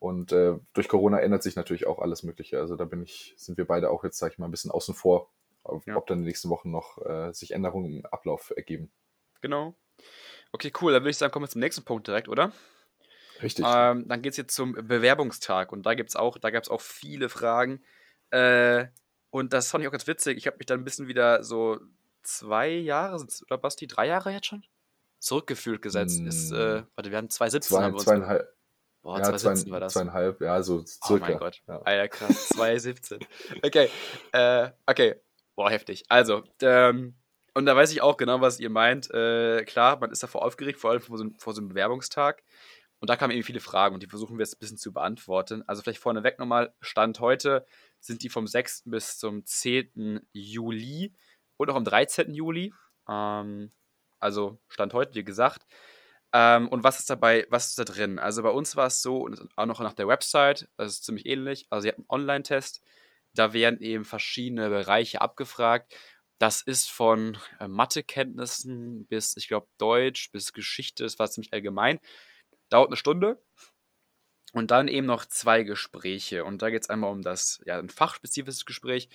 Und 0.00 0.32
äh, 0.32 0.58
durch 0.72 0.88
Corona 0.88 1.20
ändert 1.20 1.42
sich 1.42 1.56
natürlich 1.56 1.86
auch 1.86 1.98
alles 1.98 2.22
Mögliche. 2.22 2.58
Also 2.58 2.74
da 2.74 2.86
bin 2.86 3.02
ich, 3.02 3.34
sind 3.36 3.58
wir 3.58 3.66
beide 3.66 3.90
auch 3.90 4.02
jetzt, 4.02 4.18
sag 4.18 4.32
ich 4.32 4.38
mal, 4.38 4.48
ein 4.48 4.50
bisschen 4.50 4.70
außen 4.70 4.94
vor, 4.94 5.30
ob, 5.62 5.86
ja. 5.86 5.94
ob 5.94 6.06
dann 6.06 6.18
in 6.18 6.22
den 6.22 6.28
nächsten 6.28 6.48
Wochen 6.48 6.70
noch 6.70 6.98
äh, 7.04 7.32
sich 7.32 7.52
Änderungen 7.52 7.98
im 7.98 8.06
Ablauf 8.06 8.50
ergeben. 8.56 8.90
Genau. 9.42 9.74
Okay, 10.52 10.72
cool. 10.80 10.92
Dann 10.92 11.02
würde 11.02 11.10
ich 11.10 11.18
sagen, 11.18 11.32
kommen 11.32 11.44
wir 11.44 11.50
zum 11.50 11.60
nächsten 11.60 11.84
Punkt 11.84 12.08
direkt, 12.08 12.28
oder? 12.28 12.50
Richtig. 13.42 13.64
Ähm, 13.68 14.08
dann 14.08 14.22
geht 14.22 14.32
es 14.32 14.36
jetzt 14.38 14.54
zum 14.54 14.72
Bewerbungstag 14.72 15.70
und 15.70 15.84
da 15.84 15.92
gibt 15.92 16.08
es 16.08 16.16
auch, 16.16 16.38
da 16.38 16.50
gab 16.50 16.62
es 16.62 16.70
auch 16.70 16.80
viele 16.80 17.28
Fragen. 17.28 17.82
Äh, 18.30 18.86
und 19.28 19.52
das 19.52 19.70
fand 19.70 19.82
ich 19.82 19.88
auch 19.88 19.92
ganz 19.92 20.06
witzig. 20.06 20.38
Ich 20.38 20.46
habe 20.46 20.56
mich 20.56 20.66
dann 20.66 20.80
ein 20.80 20.84
bisschen 20.84 21.08
wieder 21.08 21.44
so 21.44 21.78
zwei 22.22 22.68
Jahre, 22.68 23.22
oder 23.46 23.58
Basti, 23.58 23.86
drei 23.86 24.06
Jahre 24.06 24.32
jetzt 24.32 24.46
schon? 24.46 24.64
Zurückgefühlt 25.18 25.82
gesetzt. 25.82 26.20
Mm. 26.20 26.26
Ist, 26.26 26.52
äh, 26.52 26.84
warte, 26.94 27.10
wir 27.10 27.18
haben 27.18 27.28
2017 27.28 27.76
zwei, 27.76 27.84
haben 27.84 27.92
wir 27.92 27.96
uns 27.96 28.04
zweieinhalb, 28.04 28.54
Boah, 29.02 29.18
ja, 29.18 29.24
2017 29.24 29.66
zwei, 29.66 29.72
war 29.72 29.80
das. 29.80 29.92
Zweieinhalb, 29.94 30.40
ja, 30.40 30.62
so 30.62 30.84
circa. 30.84 31.26
Oh 31.26 31.28
mein 31.28 31.38
Gott. 31.38 31.62
Ja. 31.66 31.82
Alter, 31.82 32.08
krass. 32.08 32.48
2017. 32.50 33.20
okay. 33.62 33.90
Äh, 34.32 34.70
okay. 34.86 35.16
Boah, 35.56 35.70
heftig. 35.70 36.04
Also, 36.08 36.42
ähm, 36.62 37.14
und 37.54 37.66
da 37.66 37.74
weiß 37.74 37.92
ich 37.92 38.02
auch 38.02 38.16
genau, 38.16 38.40
was 38.40 38.60
ihr 38.60 38.70
meint. 38.70 39.10
Äh, 39.12 39.64
klar, 39.64 39.98
man 39.98 40.10
ist 40.10 40.22
davor 40.22 40.44
aufgeregt, 40.44 40.78
vor 40.78 40.90
allem 40.90 41.00
vor 41.00 41.18
so, 41.18 41.24
vor 41.38 41.54
so 41.54 41.60
einem 41.60 41.68
Bewerbungstag. 41.68 42.42
Und 43.00 43.08
da 43.08 43.16
kamen 43.16 43.32
eben 43.32 43.42
viele 43.42 43.60
Fragen 43.60 43.94
und 43.94 44.02
die 44.02 44.08
versuchen 44.08 44.36
wir 44.36 44.44
jetzt 44.44 44.56
ein 44.56 44.60
bisschen 44.60 44.76
zu 44.76 44.92
beantworten. 44.92 45.62
Also 45.66 45.82
vielleicht 45.82 46.00
vorneweg 46.00 46.38
nochmal, 46.38 46.74
Stand 46.80 47.18
heute 47.20 47.66
sind 47.98 48.22
die 48.22 48.28
vom 48.28 48.46
6. 48.46 48.84
bis 48.86 49.18
zum 49.18 49.44
10. 49.44 50.20
Juli 50.32 51.14
und 51.56 51.70
auch 51.70 51.76
am 51.76 51.84
13. 51.84 52.34
Juli. 52.34 52.74
Ähm, 53.08 53.72
also 54.18 54.58
Stand 54.68 54.92
heute, 54.92 55.14
wie 55.14 55.24
gesagt. 55.24 55.66
Ähm, 56.32 56.68
und 56.68 56.84
was 56.84 57.00
ist 57.00 57.10
dabei, 57.10 57.46
was 57.50 57.70
ist 57.70 57.78
da 57.78 57.84
drin? 57.84 58.18
Also 58.18 58.42
bei 58.42 58.50
uns 58.50 58.76
war 58.76 58.86
es 58.86 59.02
so, 59.02 59.18
und 59.18 59.48
auch 59.56 59.66
noch 59.66 59.80
nach 59.80 59.94
der 59.94 60.06
Website, 60.06 60.68
das 60.76 60.92
ist 60.92 61.04
ziemlich 61.04 61.26
ähnlich. 61.26 61.66
Also 61.70 61.86
ihr 61.86 61.92
habt 61.92 61.98
einen 61.98 62.06
Online-Test, 62.08 62.82
da 63.34 63.52
werden 63.52 63.80
eben 63.80 64.04
verschiedene 64.04 64.68
Bereiche 64.70 65.20
abgefragt. 65.20 65.94
Das 66.38 66.62
ist 66.62 66.90
von 66.90 67.36
äh, 67.58 67.68
Mathekenntnissen 67.68 69.06
bis, 69.06 69.36
ich 69.36 69.48
glaube, 69.48 69.68
Deutsch, 69.78 70.30
bis 70.32 70.52
Geschichte, 70.52 71.02
das 71.04 71.18
war 71.18 71.30
ziemlich 71.30 71.52
allgemein. 71.52 72.00
Dauert 72.70 72.88
eine 72.88 72.96
Stunde. 72.96 73.42
Und 74.52 74.70
dann 74.72 74.88
eben 74.88 75.06
noch 75.06 75.26
zwei 75.26 75.62
Gespräche. 75.62 76.44
Und 76.44 76.62
da 76.62 76.70
geht 76.70 76.82
es 76.82 76.90
einmal 76.90 77.12
um 77.12 77.22
das, 77.22 77.60
ja, 77.66 77.78
ein 77.78 77.88
fachspezifisches 77.88 78.66
Gespräch. 78.66 79.08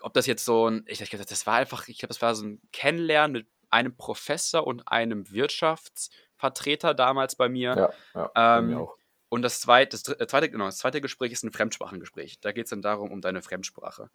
Ob 0.00 0.14
das 0.14 0.26
jetzt 0.26 0.44
so 0.44 0.68
ein, 0.68 0.84
ich 0.86 0.98
dachte, 0.98 1.16
das 1.18 1.46
war 1.46 1.56
einfach, 1.56 1.88
ich 1.88 1.98
glaube, 1.98 2.08
das 2.08 2.22
war 2.22 2.34
so 2.34 2.44
ein 2.46 2.60
Kennenlernen 2.72 3.32
mit 3.32 3.48
einem 3.72 3.96
Professor 3.96 4.66
und 4.66 4.88
einem 4.88 5.30
Wirtschaftsvertreter 5.30 6.94
damals 6.94 7.36
bei 7.36 7.48
mir. 7.48 7.80
Ja, 7.80 7.88
ja 8.14 8.30
Ähm, 8.36 8.66
mir 8.66 8.78
auch. 8.80 8.96
und 9.28 9.42
das 9.42 9.60
zweite, 9.60 9.90
das, 9.96 10.08
äh, 10.20 10.26
zweite, 10.26 10.50
genau, 10.50 10.66
das 10.66 10.78
zweite 10.78 11.00
Gespräch 11.00 11.32
ist 11.32 11.42
ein 11.44 11.52
Fremdsprachengespräch. 11.52 12.40
Da 12.40 12.52
geht 12.52 12.64
es 12.66 12.70
dann 12.70 12.82
darum, 12.82 13.10
um 13.10 13.20
deine 13.20 13.42
Fremdsprache. 13.42 14.10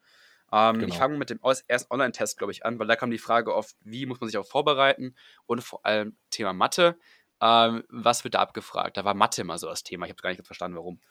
Ähm, 0.52 0.86
Ich 0.88 0.98
Genau. 0.98 0.98
fange 0.98 1.18
mit 1.18 1.30
dem 1.30 1.40
ersten 1.68 1.92
Online-Test, 1.94 2.38
glaube 2.38 2.52
ich, 2.54 2.66
an, 2.66 2.80
weil 2.80 2.88
da 2.88 2.96
kam 2.96 3.12
die 3.12 3.18
Frage 3.20 3.54
oft, 3.56 3.76
wie 3.82 4.06
muss 4.06 4.20
man 4.22 4.30
sich 4.30 4.38
auch 4.38 4.48
vorbereiten 4.48 5.16
und 5.46 5.64
vor 5.64 5.86
allem 5.86 6.18
Thema 6.32 6.54
Mathe. 6.54 6.98
Ähm, 7.42 7.84
was 7.90 8.24
wird 8.24 8.36
da 8.36 8.40
abgefragt? 8.42 8.98
Da 8.98 9.06
war 9.06 9.14
Mathe 9.14 9.42
immer 9.42 9.58
so 9.60 9.68
das 9.68 9.84
Thema. 9.84 10.06
Ich 10.06 10.12
habe 10.12 10.22
gar 10.22 10.30
nicht 10.32 10.46
verstanden, 10.46 10.78
warum. 10.78 11.02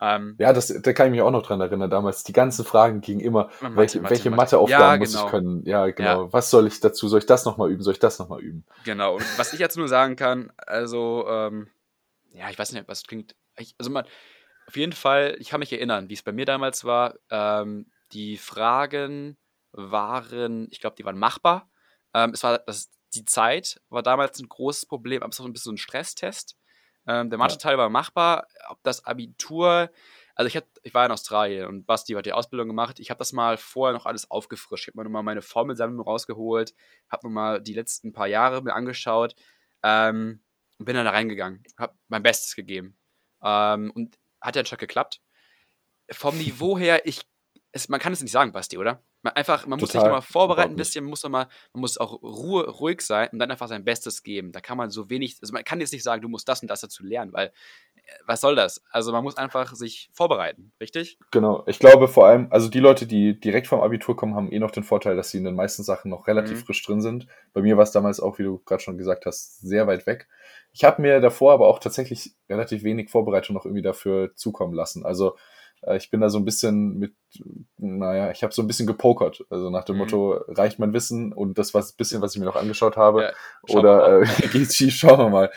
Ähm, 0.00 0.36
Ja, 0.38 0.52
das, 0.52 0.68
da 0.68 0.92
kann 0.92 1.06
ich 1.06 1.12
mich 1.12 1.22
auch 1.22 1.30
noch 1.30 1.42
dran 1.42 1.60
erinnern. 1.60 1.88
Damals, 1.90 2.24
die 2.24 2.32
ganzen 2.32 2.64
Fragen 2.64 3.00
gingen 3.00 3.20
immer, 3.20 3.50
Mathe, 3.60 3.76
welche, 3.76 4.00
Mathe, 4.00 4.10
welche 4.10 4.30
Mathe. 4.30 4.36
Matheaufgaben 4.36 4.92
Ja, 4.92 4.96
muss 4.98 5.12
genau. 5.12 5.24
ich 5.24 5.30
können? 5.30 5.62
Ja, 5.64 5.86
genau. 5.90 6.32
Was 6.32 6.50
soll 6.50 6.66
ich 6.66 6.80
dazu? 6.80 7.08
Soll 7.08 7.20
ich 7.20 7.26
das 7.26 7.44
nochmal 7.44 7.70
üben? 7.70 7.82
Soll 7.82 7.92
ich 7.94 8.00
das 8.00 8.18
nochmal 8.18 8.40
üben? 8.40 8.64
Genau. 8.84 9.14
Und 9.16 9.38
was 9.38 9.52
ich 9.52 9.60
jetzt 9.60 9.76
nur 9.76 9.88
sagen 9.88 10.16
kann, 10.16 10.52
also, 10.56 11.26
ähm, 11.28 11.68
ja, 12.32 12.50
ich 12.50 12.58
weiß 12.58 12.72
nicht, 12.72 12.88
was 12.88 13.04
klingt. 13.04 13.36
Ich, 13.56 13.74
also, 13.78 13.90
man, 13.90 14.04
auf 14.66 14.76
jeden 14.76 14.92
Fall, 14.92 15.36
ich 15.38 15.50
kann 15.50 15.60
mich 15.60 15.72
erinnern, 15.72 16.08
wie 16.08 16.14
es 16.14 16.22
bei 16.22 16.32
mir 16.32 16.46
damals 16.46 16.84
war. 16.84 17.14
Ähm, 17.30 17.86
die 18.12 18.36
Fragen 18.36 19.36
waren, 19.72 20.68
ich 20.70 20.80
glaube, 20.80 20.96
die 20.96 21.04
waren 21.04 21.18
machbar. 21.18 21.68
Ähm, 22.14 22.30
es 22.32 22.42
war 22.42 22.58
das, 22.58 22.90
die 23.14 23.24
Zeit 23.24 23.80
war 23.88 24.02
damals 24.02 24.40
ein 24.40 24.48
großes 24.48 24.86
Problem, 24.86 25.22
aber 25.22 25.30
es 25.30 25.38
war 25.38 25.44
so 25.44 25.48
ein 25.48 25.52
bisschen 25.52 25.70
so 25.70 25.72
ein 25.72 25.78
Stresstest. 25.78 26.56
Ähm, 27.06 27.30
der 27.30 27.38
Mathe-Teil 27.38 27.78
war 27.78 27.90
machbar. 27.90 28.46
Ob 28.68 28.82
das 28.82 29.04
Abitur, 29.04 29.90
also 30.34 30.48
ich, 30.48 30.56
hab, 30.56 30.64
ich 30.82 30.94
war 30.94 31.06
in 31.06 31.12
Australien 31.12 31.66
und 31.66 31.86
Basti 31.86 32.12
hat 32.14 32.26
die 32.26 32.32
Ausbildung 32.32 32.68
gemacht. 32.68 32.98
Ich 32.98 33.10
habe 33.10 33.18
das 33.18 33.32
mal 33.32 33.56
vorher 33.56 33.96
noch 33.96 34.06
alles 34.06 34.30
aufgefrischt. 34.30 34.84
Ich 34.84 34.88
habe 34.88 34.98
mir 34.98 35.04
nochmal 35.04 35.22
meine 35.22 35.42
Formelsammlung 35.42 36.04
rausgeholt, 36.04 36.74
habe 37.08 37.26
nochmal 37.26 37.60
die 37.60 37.74
letzten 37.74 38.12
paar 38.12 38.26
Jahre 38.26 38.62
mir 38.62 38.74
angeschaut 38.74 39.34
ähm, 39.82 40.42
und 40.78 40.86
bin 40.86 40.96
dann 40.96 41.04
da 41.04 41.12
reingegangen. 41.12 41.62
Habe 41.78 41.94
mein 42.08 42.22
Bestes 42.22 42.56
gegeben. 42.56 42.96
Ähm, 43.42 43.90
und 43.94 44.18
hat 44.40 44.56
ja 44.56 44.60
anscheinend 44.60 44.80
geklappt. 44.80 45.20
Vom 46.10 46.36
Niveau 46.36 46.78
her, 46.78 47.06
ich, 47.06 47.22
es, 47.72 47.88
man 47.88 48.00
kann 48.00 48.12
es 48.12 48.20
nicht 48.20 48.32
sagen, 48.32 48.52
Basti, 48.52 48.76
oder? 48.76 49.02
Man, 49.24 49.32
einfach, 49.32 49.66
man 49.66 49.80
muss 49.80 49.90
sich 49.90 50.02
nochmal 50.02 50.20
vorbereiten 50.20 50.74
ein 50.74 50.76
bisschen, 50.76 51.02
man 51.02 51.08
muss, 51.10 51.26
mal, 51.26 51.48
man 51.72 51.80
muss 51.80 51.96
auch 51.96 52.22
Ruhe, 52.22 52.68
ruhig 52.68 53.00
sein 53.00 53.30
und 53.32 53.38
dann 53.38 53.50
einfach 53.50 53.68
sein 53.68 53.82
Bestes 53.82 54.22
geben. 54.22 54.52
Da 54.52 54.60
kann 54.60 54.76
man 54.76 54.90
so 54.90 55.08
wenig, 55.08 55.38
also 55.40 55.54
man 55.54 55.64
kann 55.64 55.80
jetzt 55.80 55.94
nicht 55.94 56.02
sagen, 56.02 56.20
du 56.20 56.28
musst 56.28 56.46
das 56.46 56.60
und 56.60 56.68
das 56.68 56.82
dazu 56.82 57.02
lernen, 57.02 57.32
weil 57.32 57.46
äh, 57.46 58.00
was 58.26 58.42
soll 58.42 58.54
das? 58.54 58.84
Also 58.90 59.12
man 59.12 59.24
muss 59.24 59.38
einfach 59.38 59.74
sich 59.74 60.10
vorbereiten, 60.12 60.72
richtig? 60.78 61.18
Genau. 61.30 61.64
Ich 61.66 61.78
glaube 61.78 62.06
vor 62.06 62.26
allem, 62.26 62.48
also 62.50 62.68
die 62.68 62.80
Leute, 62.80 63.06
die 63.06 63.40
direkt 63.40 63.66
vom 63.66 63.80
Abitur 63.80 64.14
kommen, 64.14 64.34
haben 64.34 64.52
eh 64.52 64.58
noch 64.58 64.70
den 64.70 64.84
Vorteil, 64.84 65.16
dass 65.16 65.30
sie 65.30 65.38
in 65.38 65.44
den 65.44 65.54
meisten 65.56 65.84
Sachen 65.84 66.10
noch 66.10 66.28
relativ 66.28 66.58
Mhm. 66.58 66.64
frisch 66.66 66.84
drin 66.84 67.00
sind. 67.00 67.26
Bei 67.54 67.62
mir 67.62 67.78
war 67.78 67.84
es 67.84 67.92
damals 67.92 68.20
auch, 68.20 68.38
wie 68.38 68.42
du 68.42 68.58
gerade 68.58 68.82
schon 68.82 68.98
gesagt 68.98 69.24
hast, 69.24 69.62
sehr 69.62 69.86
weit 69.86 70.06
weg. 70.06 70.28
Ich 70.74 70.84
habe 70.84 71.00
mir 71.00 71.20
davor 71.20 71.54
aber 71.54 71.66
auch 71.68 71.78
tatsächlich 71.78 72.34
relativ 72.50 72.82
wenig 72.82 73.08
Vorbereitung 73.08 73.56
noch 73.56 73.64
irgendwie 73.64 73.80
dafür 73.80 74.34
zukommen 74.34 74.74
lassen. 74.74 75.06
Also 75.06 75.36
ich 75.96 76.10
bin 76.10 76.20
da 76.20 76.28
so 76.30 76.38
ein 76.38 76.44
bisschen 76.44 76.98
mit, 76.98 77.14
naja, 77.76 78.30
ich 78.30 78.42
habe 78.42 78.52
so 78.54 78.62
ein 78.62 78.66
bisschen 78.66 78.86
gepokert. 78.86 79.44
Also 79.50 79.70
nach 79.70 79.84
dem 79.84 79.96
Mhm. 79.96 80.02
Motto, 80.02 80.32
reicht 80.48 80.78
mein 80.78 80.92
Wissen 80.92 81.32
und 81.32 81.58
das 81.58 81.74
was 81.74 81.92
bisschen, 81.92 82.22
was 82.22 82.34
ich 82.34 82.40
mir 82.40 82.46
noch 82.46 82.56
angeschaut 82.56 82.96
habe, 82.96 83.22
Ja, 83.22 83.32
oder 83.74 84.22
äh, 84.22 84.26
geht's 84.52 84.76
schief, 84.76 84.94
schauen 84.94 85.18
wir 85.18 85.30
mal. 85.30 85.50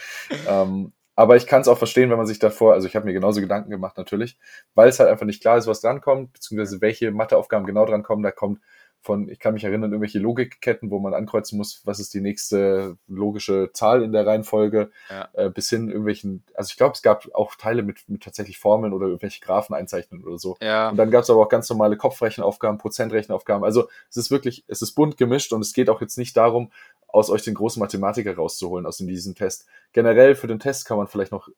ähm, 0.48 0.94
aber 1.16 1.36
ich 1.36 1.48
kann 1.48 1.62
es 1.62 1.68
auch 1.68 1.80
verstehen, 1.80 2.12
wenn 2.12 2.18
man 2.18 2.28
sich 2.28 2.38
davor, 2.38 2.74
also 2.74 2.88
ich 2.88 2.96
habe 2.96 3.06
mir 3.06 3.14
genauso 3.14 3.42
Gedanken 3.42 3.72
gemacht 3.72 3.98
natürlich, 3.98 4.38
weil 4.76 4.88
es 4.90 5.00
halt 5.00 5.10
einfach 5.10 5.26
nicht 5.26 5.42
klar 5.42 5.58
ist, 5.58 5.66
was 5.66 5.82
drankommt, 5.82 6.34
beziehungsweise 6.34 6.80
welche 6.82 7.10
Matheaufgaben 7.12 7.66
genau 7.66 7.86
drankommen. 7.86 8.22
Da 8.22 8.30
kommt 8.32 8.60
von, 9.08 9.28
ich 9.30 9.40
kann 9.40 9.56
mich 9.56 9.64
erinnern, 9.64 9.92
irgendwelche 9.92 10.20
Logikketten, 10.20 10.92
wo 10.92 11.00
man 11.00 11.16
ankreuzen 11.16 11.58
muss, 11.58 11.82
was 11.86 12.00
ist 12.00 12.14
die 12.14 12.22
nächste 12.22 12.98
logische 13.08 13.72
Zahl 13.74 14.04
in 14.04 14.12
der 14.12 14.28
Reihenfolge, 14.28 14.92
Ja. 15.10 15.30
äh, 15.34 15.50
bis 15.50 15.70
hin 15.70 15.88
irgendwelchen, 15.88 16.44
also 16.54 16.70
ich 16.70 16.78
glaube, 16.78 16.94
es 16.94 17.02
gab 17.02 17.28
auch 17.34 17.56
Teile 17.56 17.82
mit, 17.82 18.08
mit 18.08 18.22
tatsächlich 18.24 18.60
Formeln 18.60 18.94
oder 18.94 19.08
irgendwelche 19.08 19.42
Graphen 19.42 19.74
einzeichnen 19.76 20.24
oder 20.24 20.38
so. 20.38 20.58
Ja, 20.62 20.90
Und 20.90 20.98
dann 20.98 21.10
gab 21.10 21.24
es 21.24 21.30
aber 21.32 21.42
auch 21.42 21.50
ganz 21.50 21.68
normale 21.70 21.98
Kopfrechenaufgaben, 21.98 22.78
Prozentrechenaufgaben. 22.78 23.64
Also 23.64 23.88
es 24.10 24.18
ist 24.18 24.30
wirklich, 24.30 24.64
es 24.68 24.84
ist 24.84 24.92
bunt 24.94 25.18
gemischt 25.18 25.52
und 25.54 25.62
es 25.62 25.74
geht 25.74 25.90
auch 25.90 26.02
jetzt 26.02 26.18
nicht 26.18 26.38
darum, 26.38 26.70
aus 27.08 27.30
euch 27.30 27.42
den 27.44 27.56
großen 27.56 27.80
Mathematiker 27.80 28.36
rauszuholen 28.36 28.86
aus 28.86 28.98
diesem 28.98 29.34
Test. 29.34 29.66
Generell 29.94 30.36
für 30.36 30.48
den 30.48 30.60
Test 30.60 30.86
kann 30.86 30.98
man 30.98 31.08
vielleicht 31.08 31.32
noch 31.32 31.50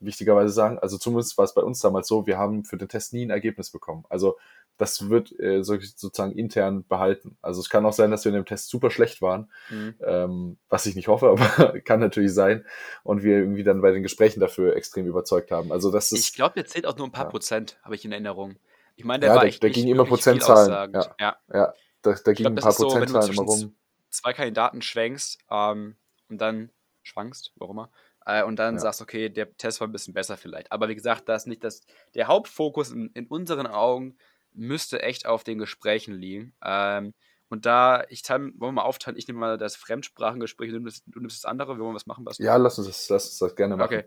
wichtigerweise 0.00 0.52
sagen, 0.52 0.78
also 0.78 0.96
zumindest 0.98 1.36
war 1.38 1.44
es 1.44 1.54
bei 1.54 1.62
uns 1.62 1.80
damals 1.80 2.06
so, 2.06 2.26
wir 2.26 2.38
haben 2.38 2.64
für 2.64 2.76
den 2.76 2.88
Test 2.88 3.12
nie 3.12 3.24
ein 3.26 3.30
Ergebnis 3.30 3.70
bekommen. 3.70 4.04
Also 4.08 4.36
das 4.78 5.10
wird 5.10 5.38
äh, 5.38 5.62
so, 5.62 5.76
sozusagen 5.78 6.32
intern 6.32 6.84
behalten. 6.86 7.36
Also 7.42 7.60
es 7.60 7.68
kann 7.68 7.84
auch 7.84 7.92
sein, 7.92 8.10
dass 8.10 8.24
wir 8.24 8.30
in 8.30 8.36
dem 8.36 8.46
Test 8.46 8.68
super 8.70 8.90
schlecht 8.90 9.20
waren, 9.20 9.50
mhm. 9.70 9.94
ähm, 10.00 10.58
was 10.68 10.86
ich 10.86 10.94
nicht 10.96 11.08
hoffe, 11.08 11.28
aber 11.30 11.80
kann 11.80 12.00
natürlich 12.00 12.32
sein. 12.32 12.64
Und 13.02 13.22
wir 13.22 13.36
irgendwie 13.38 13.64
dann 13.64 13.82
bei 13.82 13.90
den 13.90 14.02
Gesprächen 14.02 14.40
dafür 14.40 14.76
extrem 14.76 15.06
überzeugt 15.06 15.50
haben. 15.50 15.72
Also 15.72 15.90
das 15.90 16.12
ist 16.12 16.20
ich 16.28 16.34
glaube, 16.34 16.54
der 16.54 16.66
zählt 16.66 16.86
auch 16.86 16.96
nur 16.96 17.06
ein 17.06 17.12
paar 17.12 17.24
ja. 17.24 17.30
Prozent, 17.30 17.78
habe 17.82 17.94
ich 17.94 18.04
in 18.04 18.12
Erinnerung. 18.12 18.56
Ich 18.96 19.04
meine, 19.04 19.20
der 19.20 19.28
Ja, 19.30 19.34
war 19.34 19.42
da- 19.42 19.48
echt 19.48 19.62
nicht 19.62 19.74
ging 19.74 19.88
immer 19.88 20.04
Prozentzahlen, 20.04 20.70
aussagend. 20.72 21.10
Ja. 21.20 21.36
ja, 21.52 21.72
da, 22.02 22.14
da 22.24 22.32
glaube, 22.32 22.50
ein 22.50 22.54
paar 22.56 22.70
ist 22.70 22.78
so, 22.78 22.84
Prozentzahlen 22.88 23.32
immer 23.32 23.42
rum. 23.42 23.74
zwei 24.10 24.32
Kandidaten 24.32 24.80
schwenkst 24.82 25.38
ähm, 25.50 25.96
und 26.28 26.40
dann 26.40 26.70
schwankst, 27.02 27.52
warum 27.56 27.78
immer, 27.78 27.90
äh, 28.26 28.42
und 28.44 28.56
dann 28.58 28.74
Ja. 28.74 28.80
sagst, 28.80 29.00
okay, 29.00 29.28
der 29.30 29.56
Test 29.56 29.80
war 29.80 29.88
ein 29.88 29.92
bisschen 29.92 30.14
besser 30.14 30.36
vielleicht. 30.36 30.70
Aber 30.70 30.88
wie 30.88 30.94
gesagt, 30.94 31.28
das 31.28 31.42
ist 31.42 31.46
nicht 31.46 31.64
das, 31.64 31.80
der 32.14 32.26
Hauptfokus 32.28 32.90
in, 32.90 33.10
in 33.14 33.26
unseren 33.26 33.66
Augen 33.66 34.16
müsste 34.58 35.02
echt 35.02 35.26
auf 35.26 35.44
den 35.44 35.58
Gesprächen 35.58 36.14
liegen. 36.14 36.54
Ähm, 36.62 37.14
und 37.48 37.64
da, 37.64 38.04
ich 38.10 38.22
teile, 38.22 38.52
wollen 38.56 38.58
wir 38.58 38.72
mal 38.72 38.82
aufteilen, 38.82 39.16
ich 39.16 39.26
nehme 39.26 39.40
mal 39.40 39.56
das 39.56 39.76
Fremdsprachengespräch, 39.76 40.70
du 40.70 40.80
nimmst, 40.80 41.04
du 41.06 41.20
nimmst 41.20 41.42
das 41.42 41.50
andere, 41.50 41.78
wir 41.78 41.84
wollen 41.84 41.94
was 41.94 42.06
machen, 42.06 42.24
Basti? 42.24 42.42
Ja, 42.42 42.56
lass 42.56 42.78
uns 42.78 42.88
das, 42.88 43.08
lass 43.08 43.26
uns 43.26 43.38
das 43.38 43.56
gerne 43.56 43.76
machen. 43.76 43.86
Okay. 43.86 44.04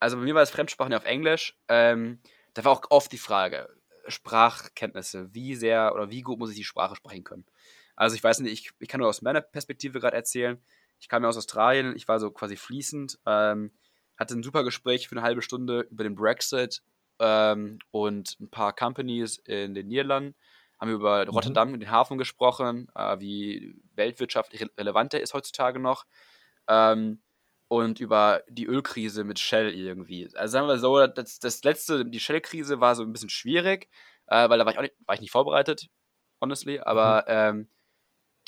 Also 0.00 0.16
bei 0.16 0.24
mir 0.24 0.34
war 0.34 0.42
das 0.42 0.50
Fremdsprachen 0.50 0.90
ja 0.90 0.98
auf 0.98 1.04
Englisch. 1.04 1.56
Ähm, 1.68 2.20
da 2.54 2.64
war 2.64 2.72
auch 2.72 2.82
oft 2.90 3.12
die 3.12 3.18
Frage, 3.18 3.68
Sprachkenntnisse, 4.08 5.32
wie 5.32 5.54
sehr 5.54 5.94
oder 5.94 6.10
wie 6.10 6.22
gut 6.22 6.38
muss 6.38 6.50
ich 6.50 6.56
die 6.56 6.64
Sprache 6.64 6.96
sprechen 6.96 7.22
können? 7.22 7.46
Also 7.94 8.16
ich 8.16 8.24
weiß 8.24 8.40
nicht, 8.40 8.52
ich, 8.52 8.72
ich 8.80 8.88
kann 8.88 8.98
nur 8.98 9.08
aus 9.08 9.22
meiner 9.22 9.40
Perspektive 9.40 10.00
gerade 10.00 10.16
erzählen. 10.16 10.60
Ich 10.98 11.08
kam 11.08 11.22
ja 11.22 11.28
aus 11.28 11.36
Australien, 11.36 11.94
ich 11.94 12.08
war 12.08 12.18
so 12.18 12.30
quasi 12.32 12.56
fließend, 12.56 13.18
ähm, 13.26 13.70
hatte 14.16 14.34
ein 14.34 14.42
super 14.42 14.64
Gespräch 14.64 15.08
für 15.08 15.16
eine 15.16 15.22
halbe 15.22 15.42
Stunde 15.42 15.86
über 15.90 16.02
den 16.02 16.16
Brexit 16.16 16.82
ähm, 17.22 17.78
und 17.92 18.36
ein 18.40 18.50
paar 18.50 18.74
Companies 18.74 19.38
in 19.38 19.74
den 19.74 19.86
Niederlanden. 19.86 20.34
Haben 20.78 20.88
wir 20.88 20.96
über 20.96 21.26
Rotterdam 21.28 21.72
und 21.72 21.78
den 21.80 21.92
Hafen 21.92 22.18
gesprochen, 22.18 22.88
äh, 22.96 23.20
wie 23.20 23.80
weltwirtschaftlich 23.94 24.62
re 24.62 24.70
relevant 24.76 25.12
der 25.12 25.22
ist 25.22 25.32
heutzutage 25.32 25.78
noch. 25.78 26.04
Ähm, 26.68 27.22
und 27.68 28.00
über 28.00 28.42
die 28.48 28.66
Ölkrise 28.66 29.24
mit 29.24 29.38
Shell 29.38 29.72
irgendwie. 29.72 30.28
Also 30.34 30.52
sagen 30.52 30.66
wir 30.66 30.78
so, 30.78 31.06
das, 31.06 31.38
das 31.38 31.62
letzte, 31.62 32.04
die 32.04 32.20
Shell-Krise 32.20 32.80
war 32.80 32.94
so 32.96 33.02
ein 33.02 33.12
bisschen 33.12 33.30
schwierig, 33.30 33.88
äh, 34.26 34.48
weil 34.50 34.58
da 34.58 34.66
war 34.66 34.72
ich 34.72 34.78
auch 34.78 34.82
nicht, 34.82 34.94
war 35.06 35.14
ich 35.14 35.20
nicht 35.22 35.30
vorbereitet, 35.30 35.88
honestly, 36.40 36.80
aber 36.80 37.24
ähm, 37.28 37.68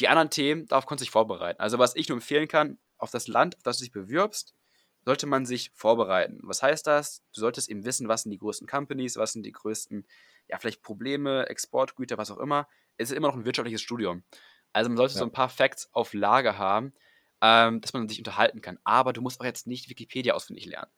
die 0.00 0.08
anderen 0.08 0.28
Themen, 0.28 0.66
darauf 0.66 0.86
konnte 0.86 1.04
ich 1.04 1.10
vorbereiten. 1.10 1.60
Also 1.60 1.78
was 1.78 1.96
ich 1.96 2.08
nur 2.08 2.16
empfehlen 2.16 2.48
kann, 2.48 2.78
auf 2.98 3.12
das 3.12 3.28
Land, 3.28 3.56
auf 3.56 3.62
das 3.62 3.78
du 3.78 3.84
dich 3.84 3.92
bewirbst, 3.92 4.54
sollte 5.04 5.26
man 5.26 5.46
sich 5.46 5.70
vorbereiten. 5.74 6.40
Was 6.42 6.62
heißt 6.62 6.86
das? 6.86 7.22
Du 7.34 7.40
solltest 7.40 7.68
eben 7.68 7.84
wissen, 7.84 8.08
was 8.08 8.22
sind 8.22 8.30
die 8.30 8.38
größten 8.38 8.66
Companies, 8.66 9.16
was 9.16 9.32
sind 9.32 9.44
die 9.44 9.52
größten, 9.52 10.06
ja, 10.48 10.58
vielleicht 10.58 10.82
Probleme, 10.82 11.48
Exportgüter, 11.48 12.18
was 12.18 12.30
auch 12.30 12.38
immer. 12.38 12.68
Es 12.96 13.10
ist 13.10 13.16
immer 13.16 13.28
noch 13.28 13.36
ein 13.36 13.44
wirtschaftliches 13.44 13.82
Studium. 13.82 14.24
Also 14.72 14.90
man 14.90 14.96
sollte 14.96 15.14
Ja. 15.14 15.18
so 15.20 15.24
ein 15.24 15.32
paar 15.32 15.48
Facts 15.48 15.88
auf 15.92 16.14
Lager 16.14 16.58
haben, 16.58 16.94
ähm, 17.40 17.80
dass 17.80 17.92
man 17.92 18.08
sich 18.08 18.18
unterhalten 18.18 18.60
kann. 18.60 18.78
Aber 18.84 19.12
du 19.12 19.20
musst 19.20 19.40
auch 19.40 19.44
jetzt 19.44 19.66
nicht 19.66 19.88
Wikipedia 19.88 20.34
auswendig 20.34 20.66
lernen. 20.66 20.90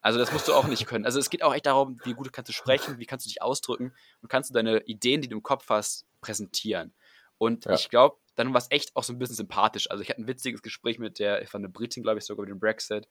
Also 0.00 0.18
das 0.18 0.32
musst 0.32 0.48
du 0.48 0.54
auch 0.54 0.66
nicht 0.66 0.86
können. 0.86 1.04
Also 1.04 1.18
es 1.18 1.28
geht 1.28 1.42
auch 1.42 1.54
echt 1.54 1.66
darum, 1.66 2.00
wie 2.04 2.14
gut 2.14 2.32
kannst 2.32 2.48
du 2.48 2.52
sprechen, 2.54 2.98
wie 2.98 3.04
kannst 3.06 3.26
du 3.26 3.28
dich 3.28 3.42
ausdrücken 3.42 3.92
und 4.22 4.28
kannst 4.30 4.48
du 4.48 4.54
deine 4.54 4.80
Ideen, 4.86 5.20
die 5.20 5.28
du 5.28 5.36
im 5.36 5.42
Kopf 5.42 5.68
hast, 5.68 6.06
präsentieren. 6.22 6.94
Und 7.36 7.66
Ja. 7.66 7.74
ich 7.74 7.90
glaube, 7.90 8.16
dann 8.34 8.54
war 8.54 8.58
es 8.58 8.70
echt 8.70 8.96
auch 8.96 9.02
so 9.04 9.12
ein 9.12 9.18
bisschen 9.18 9.36
sympathisch. 9.36 9.90
Also 9.90 10.02
ich 10.02 10.08
hatte 10.08 10.22
ein 10.22 10.26
witziges 10.26 10.62
Gespräch 10.62 10.98
mit 10.98 11.18
der, 11.18 11.42
ich 11.42 11.52
war 11.52 11.58
eine 11.58 11.68
Britin, 11.68 12.02
glaube 12.02 12.18
ich, 12.18 12.24
sogar 12.24 12.44
über 12.44 12.54
den 12.54 12.60
Brexit. 12.60 13.08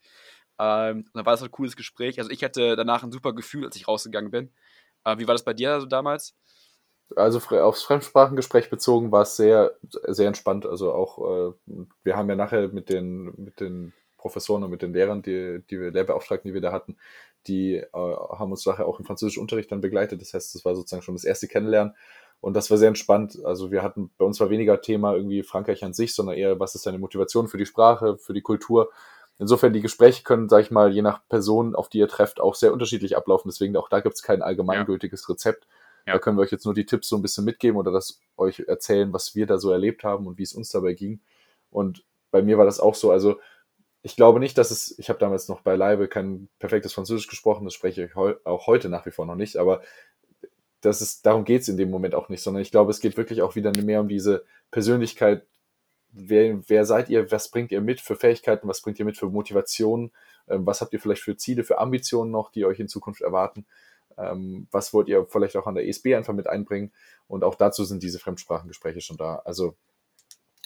Ähm, 0.60 1.06
dann 1.14 1.26
war 1.26 1.34
das 1.34 1.44
ein 1.44 1.52
cooles 1.52 1.76
Gespräch. 1.76 2.20
Also 2.20 2.32
ich 2.32 2.44
hatte 2.44 2.76
danach 2.76 3.04
ein 3.04 3.12
super 3.12 3.34
Gefühl, 3.34 3.66
als 3.66 3.76
ich 3.76 3.88
rausgegangen 3.88 4.32
bin. 4.32 4.52
Äh, 5.06 5.18
wie 5.18 5.28
war 5.28 5.34
das 5.34 5.44
bei 5.44 5.54
dir 5.54 5.80
so 5.80 5.88
damals? 5.88 6.36
Also 7.16 7.40
aufs 7.58 7.84
Fremdsprachengespräch 7.84 8.70
bezogen 8.70 9.12
war 9.12 9.24
es 9.24 9.36
sehr, 9.36 9.76
sehr 10.08 10.28
entspannt. 10.28 10.66
Also 10.66 10.94
auch, 10.94 11.50
äh, 11.50 11.54
wir 12.04 12.16
haben 12.16 12.30
ja 12.30 12.36
nachher 12.36 12.68
mit 12.68 12.90
den, 12.90 13.34
mit 13.38 13.60
den 13.60 13.94
Professoren 14.18 14.64
und 14.64 14.70
mit 14.70 14.82
den 14.82 14.94
Lehrern, 14.94 15.22
die, 15.22 15.64
die 15.70 15.80
wir, 15.80 15.92
Lehrbeauftragten, 15.92 16.50
die 16.50 16.54
wir 16.54 16.62
da 16.62 16.72
hatten, 16.72 16.98
die 17.48 17.76
äh, 17.78 17.88
haben 17.94 18.52
uns 18.52 18.66
nachher 18.66 18.86
auch 18.86 19.00
im 19.00 19.06
französischen 19.06 19.42
Unterricht 19.42 19.72
dann 19.72 19.82
begleitet. 19.82 20.22
Das 20.22 20.34
heißt, 20.34 20.54
das 20.54 20.66
war 20.66 20.76
sozusagen 20.76 21.02
schon 21.02 21.16
das 21.16 21.24
erste 21.24 21.48
Kennenlernen. 21.48 21.96
Und 22.42 22.54
das 22.54 22.70
war 22.70 22.78
sehr 22.78 22.88
entspannt. 22.90 23.44
Also 23.44 23.72
wir 23.72 23.82
hatten, 23.82 24.12
bei 24.18 24.26
uns 24.26 24.40
war 24.40 24.50
weniger 24.50 24.82
Thema 24.82 25.14
irgendwie 25.14 25.44
Frankreich 25.44 25.84
an 25.84 25.94
sich, 25.94 26.14
sondern 26.14 26.36
eher, 26.36 26.60
was 26.60 26.76
ist 26.76 26.86
deine 26.86 27.00
Motivation 27.00 27.48
für 27.48 27.58
die 27.58 27.66
Sprache, 27.66 28.18
für 28.18 28.34
die 28.34 28.42
Kultur. 28.42 28.92
Insofern, 29.40 29.74
die 29.74 29.82
Gespräche 29.82 30.24
können, 30.24 30.50
sag 30.50 30.62
ich 30.62 30.72
mal, 30.72 30.92
je 30.92 31.02
nach 31.02 31.28
Person, 31.30 31.74
auf 31.74 31.90
die 31.90 31.98
ihr 31.98 32.10
trefft, 32.10 32.40
auch 32.42 32.56
sehr 32.56 32.74
unterschiedlich 32.74 33.16
ablaufen. 33.16 33.50
Deswegen 33.50 33.76
auch 33.78 33.90
da 33.90 34.02
gibt 34.02 34.16
es 34.16 34.22
kein 34.22 34.42
allgemeingültiges 34.42 35.30
Rezept. 35.30 35.66
Ja. 36.06 36.14
Da 36.14 36.20
können 36.20 36.38
wir 36.38 36.42
euch 36.42 36.52
jetzt 36.52 36.66
nur 36.66 36.74
die 36.74 36.86
Tipps 36.86 37.08
so 37.08 37.16
ein 37.16 37.22
bisschen 37.22 37.46
mitgeben 37.46 37.78
oder 37.78 37.92
das 37.92 38.20
euch 38.36 38.60
erzählen, 38.68 39.14
was 39.14 39.36
wir 39.36 39.48
da 39.48 39.58
so 39.58 39.72
erlebt 39.72 40.04
haben 40.04 40.28
und 40.28 40.38
wie 40.38 40.44
es 40.44 40.54
uns 40.54 40.70
dabei 40.70 40.94
ging. 40.94 41.22
Und 41.72 42.04
bei 42.32 42.42
mir 42.42 42.58
war 42.58 42.66
das 42.66 42.80
auch 42.80 42.96
so. 42.96 43.12
Also 43.12 43.40
ich 44.02 44.16
glaube 44.16 44.40
nicht, 44.40 44.58
dass 44.58 44.72
es, 44.72 44.98
ich 44.98 45.10
habe 45.10 45.20
damals 45.20 45.48
noch 45.48 45.62
bei 45.62 45.76
Leibe 45.76 46.08
kein 46.08 46.50
perfektes 46.60 46.94
Französisch 46.94 47.28
gesprochen, 47.28 47.66
das 47.66 47.74
spreche 47.74 48.06
ich 48.06 48.16
heu, 48.16 48.36
auch 48.44 48.68
heute 48.68 48.90
nach 48.90 49.06
wie 49.06 49.12
vor 49.12 49.26
noch 49.26 49.36
nicht, 49.36 49.58
aber 49.58 49.82
das 50.82 51.02
ist, 51.02 51.26
darum 51.26 51.44
geht 51.44 51.64
es 51.64 51.68
in 51.68 51.78
dem 51.78 51.90
Moment 51.90 52.16
auch 52.16 52.30
nicht, 52.30 52.42
sondern 52.42 52.62
ich 52.62 52.72
glaube, 52.72 52.92
es 52.92 53.02
geht 53.02 53.18
wirklich 53.18 53.42
auch 53.42 53.56
wieder 53.56 53.74
mehr 53.76 54.00
um 54.00 54.08
diese 54.08 54.46
Persönlichkeit. 54.72 55.46
Wer, 56.12 56.68
wer 56.68 56.86
seid 56.86 57.10
ihr? 57.10 57.32
Was 57.32 57.52
bringt 57.52 57.72
ihr 57.72 57.82
mit 57.82 58.02
für 58.02 58.16
Fähigkeiten? 58.16 58.68
Was 58.68 58.82
bringt 58.82 59.00
ihr 59.00 59.06
mit 59.06 59.18
für 59.18 59.28
Motivation? 59.28 60.12
Ähm, 60.48 60.66
was 60.66 60.82
habt 60.82 60.94
ihr 60.94 61.00
vielleicht 61.00 61.22
für 61.22 61.38
Ziele, 61.38 61.64
für 61.64 61.78
Ambitionen 61.80 62.32
noch, 62.32 62.52
die 62.52 62.66
euch 62.66 62.80
in 62.80 62.88
Zukunft 62.88 63.22
erwarten? 63.22 63.66
Ähm, 64.18 64.68
was 64.72 64.94
wollt 64.94 65.08
ihr 65.08 65.26
vielleicht 65.28 65.56
auch 65.56 65.68
an 65.68 65.76
der 65.76 65.88
ESB 65.88 66.16
einfach 66.16 66.34
mit 66.34 66.48
einbringen? 66.48 66.92
Und 67.28 67.44
auch 67.44 67.56
dazu 67.56 67.84
sind 67.84 68.04
diese 68.04 68.20
Fremdsprachengespräche 68.20 69.02
schon 69.02 69.18
da. 69.18 69.42
Also 69.46 69.76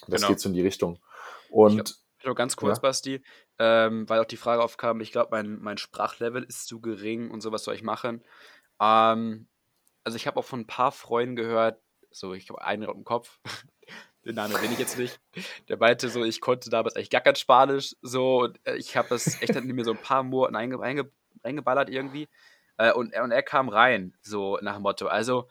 das 0.07 0.21
genau. 0.21 0.29
geht 0.29 0.39
so 0.39 0.49
in 0.49 0.55
die 0.55 0.61
Richtung. 0.61 0.99
Und 1.49 1.95
noch 2.25 2.35
ganz 2.35 2.55
kurz, 2.55 2.77
ja. 2.77 2.81
Basti, 2.81 3.23
ähm, 3.59 4.07
weil 4.07 4.21
auch 4.21 4.25
die 4.25 4.37
Frage 4.37 4.63
aufkam, 4.63 5.01
ich 5.01 5.11
glaube, 5.11 5.29
mein, 5.31 5.59
mein 5.61 5.77
Sprachlevel 5.77 6.43
ist 6.43 6.67
zu 6.67 6.79
gering 6.79 7.29
und 7.29 7.41
so, 7.41 7.51
was 7.51 7.63
soll 7.63 7.75
ich 7.75 7.83
machen? 7.83 8.23
Ähm, 8.79 9.47
also 10.03 10.15
ich 10.15 10.25
habe 10.27 10.39
auch 10.39 10.45
von 10.45 10.61
ein 10.61 10.67
paar 10.67 10.91
Freunden 10.91 11.35
gehört, 11.35 11.81
so 12.11 12.33
ich 12.33 12.49
habe 12.49 12.61
einen 12.61 12.83
im 12.83 13.03
Kopf, 13.03 13.39
den 14.25 14.35
Namen 14.35 14.53
bin 14.61 14.71
ich 14.71 14.79
jetzt 14.79 14.97
nicht, 14.97 15.19
der 15.69 15.77
meinte 15.77 16.09
so, 16.09 16.23
ich 16.23 16.41
konnte 16.41 16.69
damals 16.69 16.95
eigentlich 16.95 17.09
gar 17.09 17.21
kein 17.21 17.35
Spanisch, 17.35 17.95
so, 18.01 18.43
und 18.43 18.59
äh, 18.65 18.75
ich 18.75 18.95
habe 18.95 19.09
das 19.09 19.41
echt 19.41 19.55
dann 19.55 19.65
mir 19.65 19.83
so 19.83 19.91
ein 19.91 20.01
paar 20.01 20.23
Monaten 20.23 20.55
einge, 20.55 20.79
einge, 20.81 21.09
eingeballert 21.43 21.89
irgendwie 21.89 22.27
äh, 22.77 22.91
und, 22.91 23.15
und 23.15 23.31
er 23.31 23.43
kam 23.43 23.69
rein, 23.69 24.13
so 24.21 24.57
nach 24.61 24.75
dem 24.75 24.83
Motto, 24.83 25.07
also 25.07 25.47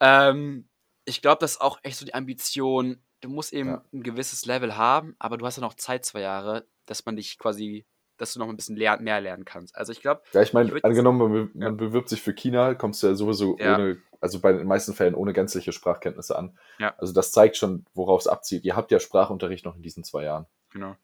ähm, 0.00 0.68
ich 1.04 1.22
glaube, 1.22 1.38
das 1.40 1.52
ist 1.52 1.60
auch 1.60 1.78
echt 1.82 1.96
so 1.96 2.04
die 2.04 2.14
Ambition, 2.14 3.00
du 3.20 3.28
musst 3.28 3.52
eben 3.52 3.70
ja. 3.70 3.84
ein 3.92 4.02
gewisses 4.02 4.44
Level 4.44 4.76
haben, 4.76 5.16
aber 5.18 5.36
du 5.36 5.46
hast 5.46 5.56
ja 5.56 5.62
noch 5.62 5.74
Zeit, 5.74 6.04
zwei 6.04 6.20
Jahre, 6.20 6.66
dass 6.86 7.04
man 7.06 7.16
dich 7.16 7.38
quasi, 7.38 7.84
dass 8.16 8.32
du 8.32 8.38
noch 8.38 8.48
ein 8.48 8.56
bisschen 8.56 8.76
ler 8.76 9.00
mehr 9.00 9.20
lernen 9.20 9.44
kannst. 9.44 9.76
Also 9.76 9.92
ich 9.92 10.00
glaube. 10.00 10.22
Ja, 10.32 10.42
ich 10.42 10.52
meine, 10.52 10.72
angenommen, 10.82 11.50
man, 11.54 11.76
bewirbt 11.76 12.08
sich 12.08 12.22
für 12.22 12.34
China, 12.34 12.74
kommst 12.74 13.02
du 13.02 13.08
ja 13.08 13.14
sowieso 13.14 13.56
ja. 13.58 13.76
ohne, 13.76 13.98
also 14.20 14.40
bei 14.40 14.52
den 14.52 14.66
meisten 14.66 14.94
Fällen 14.94 15.14
ohne 15.14 15.32
gänzliche 15.32 15.72
Sprachkenntnisse 15.72 16.36
an. 16.36 16.58
Ja. 16.78 16.94
Also 16.98 17.12
das 17.12 17.32
zeigt 17.32 17.56
schon, 17.56 17.84
worauf 17.94 18.20
es 18.20 18.26
abzielt. 18.26 18.64
Ihr 18.64 18.76
habt 18.76 18.90
ja 18.90 19.00
Sprachunterricht 19.00 19.64
noch 19.64 19.76
in 19.76 19.82
diesen 19.82 20.04
zwei 20.04 20.24
Jahren. 20.24 20.46
Genau. 20.70 20.96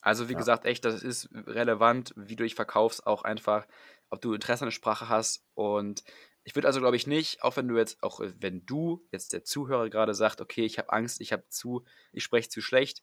Also 0.00 0.28
wie 0.28 0.34
ja. 0.34 0.38
gesagt, 0.38 0.64
echt, 0.64 0.84
das 0.84 1.02
ist 1.02 1.28
relevant, 1.32 2.12
wie 2.16 2.36
du 2.36 2.44
dich 2.44 2.54
verkaufst, 2.54 3.06
auch 3.06 3.22
einfach, 3.22 3.66
ob 4.10 4.20
du 4.20 4.34
Interesse 4.34 4.62
an 4.62 4.68
der 4.68 4.72
Sprache 4.72 5.08
hast 5.08 5.44
und 5.54 6.04
ich 6.46 6.54
würde 6.54 6.68
also, 6.68 6.78
glaube 6.78 6.94
ich, 6.94 7.08
nicht, 7.08 7.42
auch 7.42 7.56
wenn 7.56 7.66
du 7.66 7.76
jetzt, 7.76 8.00
auch 8.04 8.20
wenn 8.20 8.64
du 8.64 9.04
jetzt 9.10 9.32
der 9.32 9.42
Zuhörer 9.42 9.90
gerade 9.90 10.14
sagt, 10.14 10.40
okay, 10.40 10.64
ich 10.64 10.78
habe 10.78 10.92
Angst, 10.92 11.20
ich 11.20 11.32
habe 11.32 11.42
zu, 11.48 11.84
ich 12.12 12.22
spreche 12.22 12.48
zu 12.48 12.60
schlecht, 12.60 13.02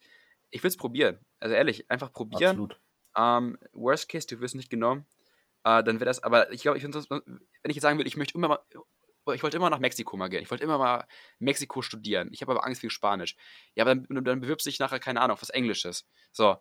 ich 0.50 0.64
will 0.64 0.70
es 0.70 0.78
probieren. 0.78 1.20
Also 1.42 1.54
ehrlich, 1.54 1.92
einfach 1.92 2.14
probieren. 2.14 2.52
Absolut. 2.52 2.80
Ähm, 3.18 3.58
worst 3.74 4.08
case, 4.08 4.28
du 4.28 4.40
wirst 4.40 4.56
nicht 4.56 4.70
genommen. 4.70 5.06
Äh, 5.66 5.84
dann 5.84 6.00
wäre 6.00 6.06
das, 6.06 6.24
aber 6.24 6.54
ich 6.54 6.62
glaube, 6.62 6.78
ich 6.78 6.86
wenn 6.86 7.42
ich 7.66 7.76
jetzt 7.76 7.82
sagen 7.82 8.00
würde, 8.00 8.08
ich 8.08 8.16
möchte 8.16 8.36
immer 8.38 8.48
mal, 8.48 8.60
ich 9.32 9.44
wollte 9.44 9.58
immer 9.58 9.70
nach 9.70 9.80
Mexiko 9.80 10.18
mal 10.18 10.27
gehen. 10.27 10.44
Ich 10.44 10.51
wollte 10.51 10.63
immer 10.63 10.77
mal 10.77 11.08
Mexiko 11.39 11.82
studieren. 11.82 12.30
Ich 12.32 12.42
habe 12.42 12.51
aber 12.51 12.65
Angst 12.65 12.84
wegen 12.84 12.92
Spanisch. 12.92 13.36
Ja, 13.75 13.84
aber 13.84 13.96
dann, 13.96 14.24
dann 14.24 14.42
bewirbst 14.42 14.65
du 14.65 14.70
dich 14.70 14.80
nachher, 14.80 15.00
keine 15.00 15.22
Ahnung, 15.22 15.36
auf 15.36 15.42
was 15.42 15.50
Englisches. 15.50 16.06
So. 16.32 16.58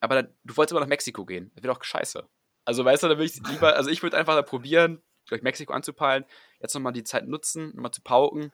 Aber 0.00 0.16
dann, 0.16 0.34
du 0.44 0.56
wolltest 0.56 0.72
immer 0.72 0.80
nach 0.80 0.88
Mexiko 0.88 1.24
gehen. 1.24 1.50
Das 1.54 1.62
wäre 1.62 1.72
doch 1.72 1.82
scheiße. 1.82 2.28
Also, 2.64 2.84
weißt 2.84 3.02
du, 3.02 3.08
dann 3.08 3.18
würde 3.18 3.30
ich 3.32 3.40
lieber, 3.48 3.76
also 3.76 3.90
ich 3.90 4.02
würde 4.02 4.16
einfach 4.16 4.34
da 4.34 4.42
probieren, 4.42 5.02
durch 5.28 5.42
Mexiko 5.42 5.72
anzupeilen, 5.72 6.24
jetzt 6.60 6.74
nochmal 6.74 6.92
die 6.92 7.04
Zeit 7.04 7.26
nutzen, 7.26 7.68
nochmal 7.74 7.92
zu 7.92 8.02
pauken. 8.02 8.52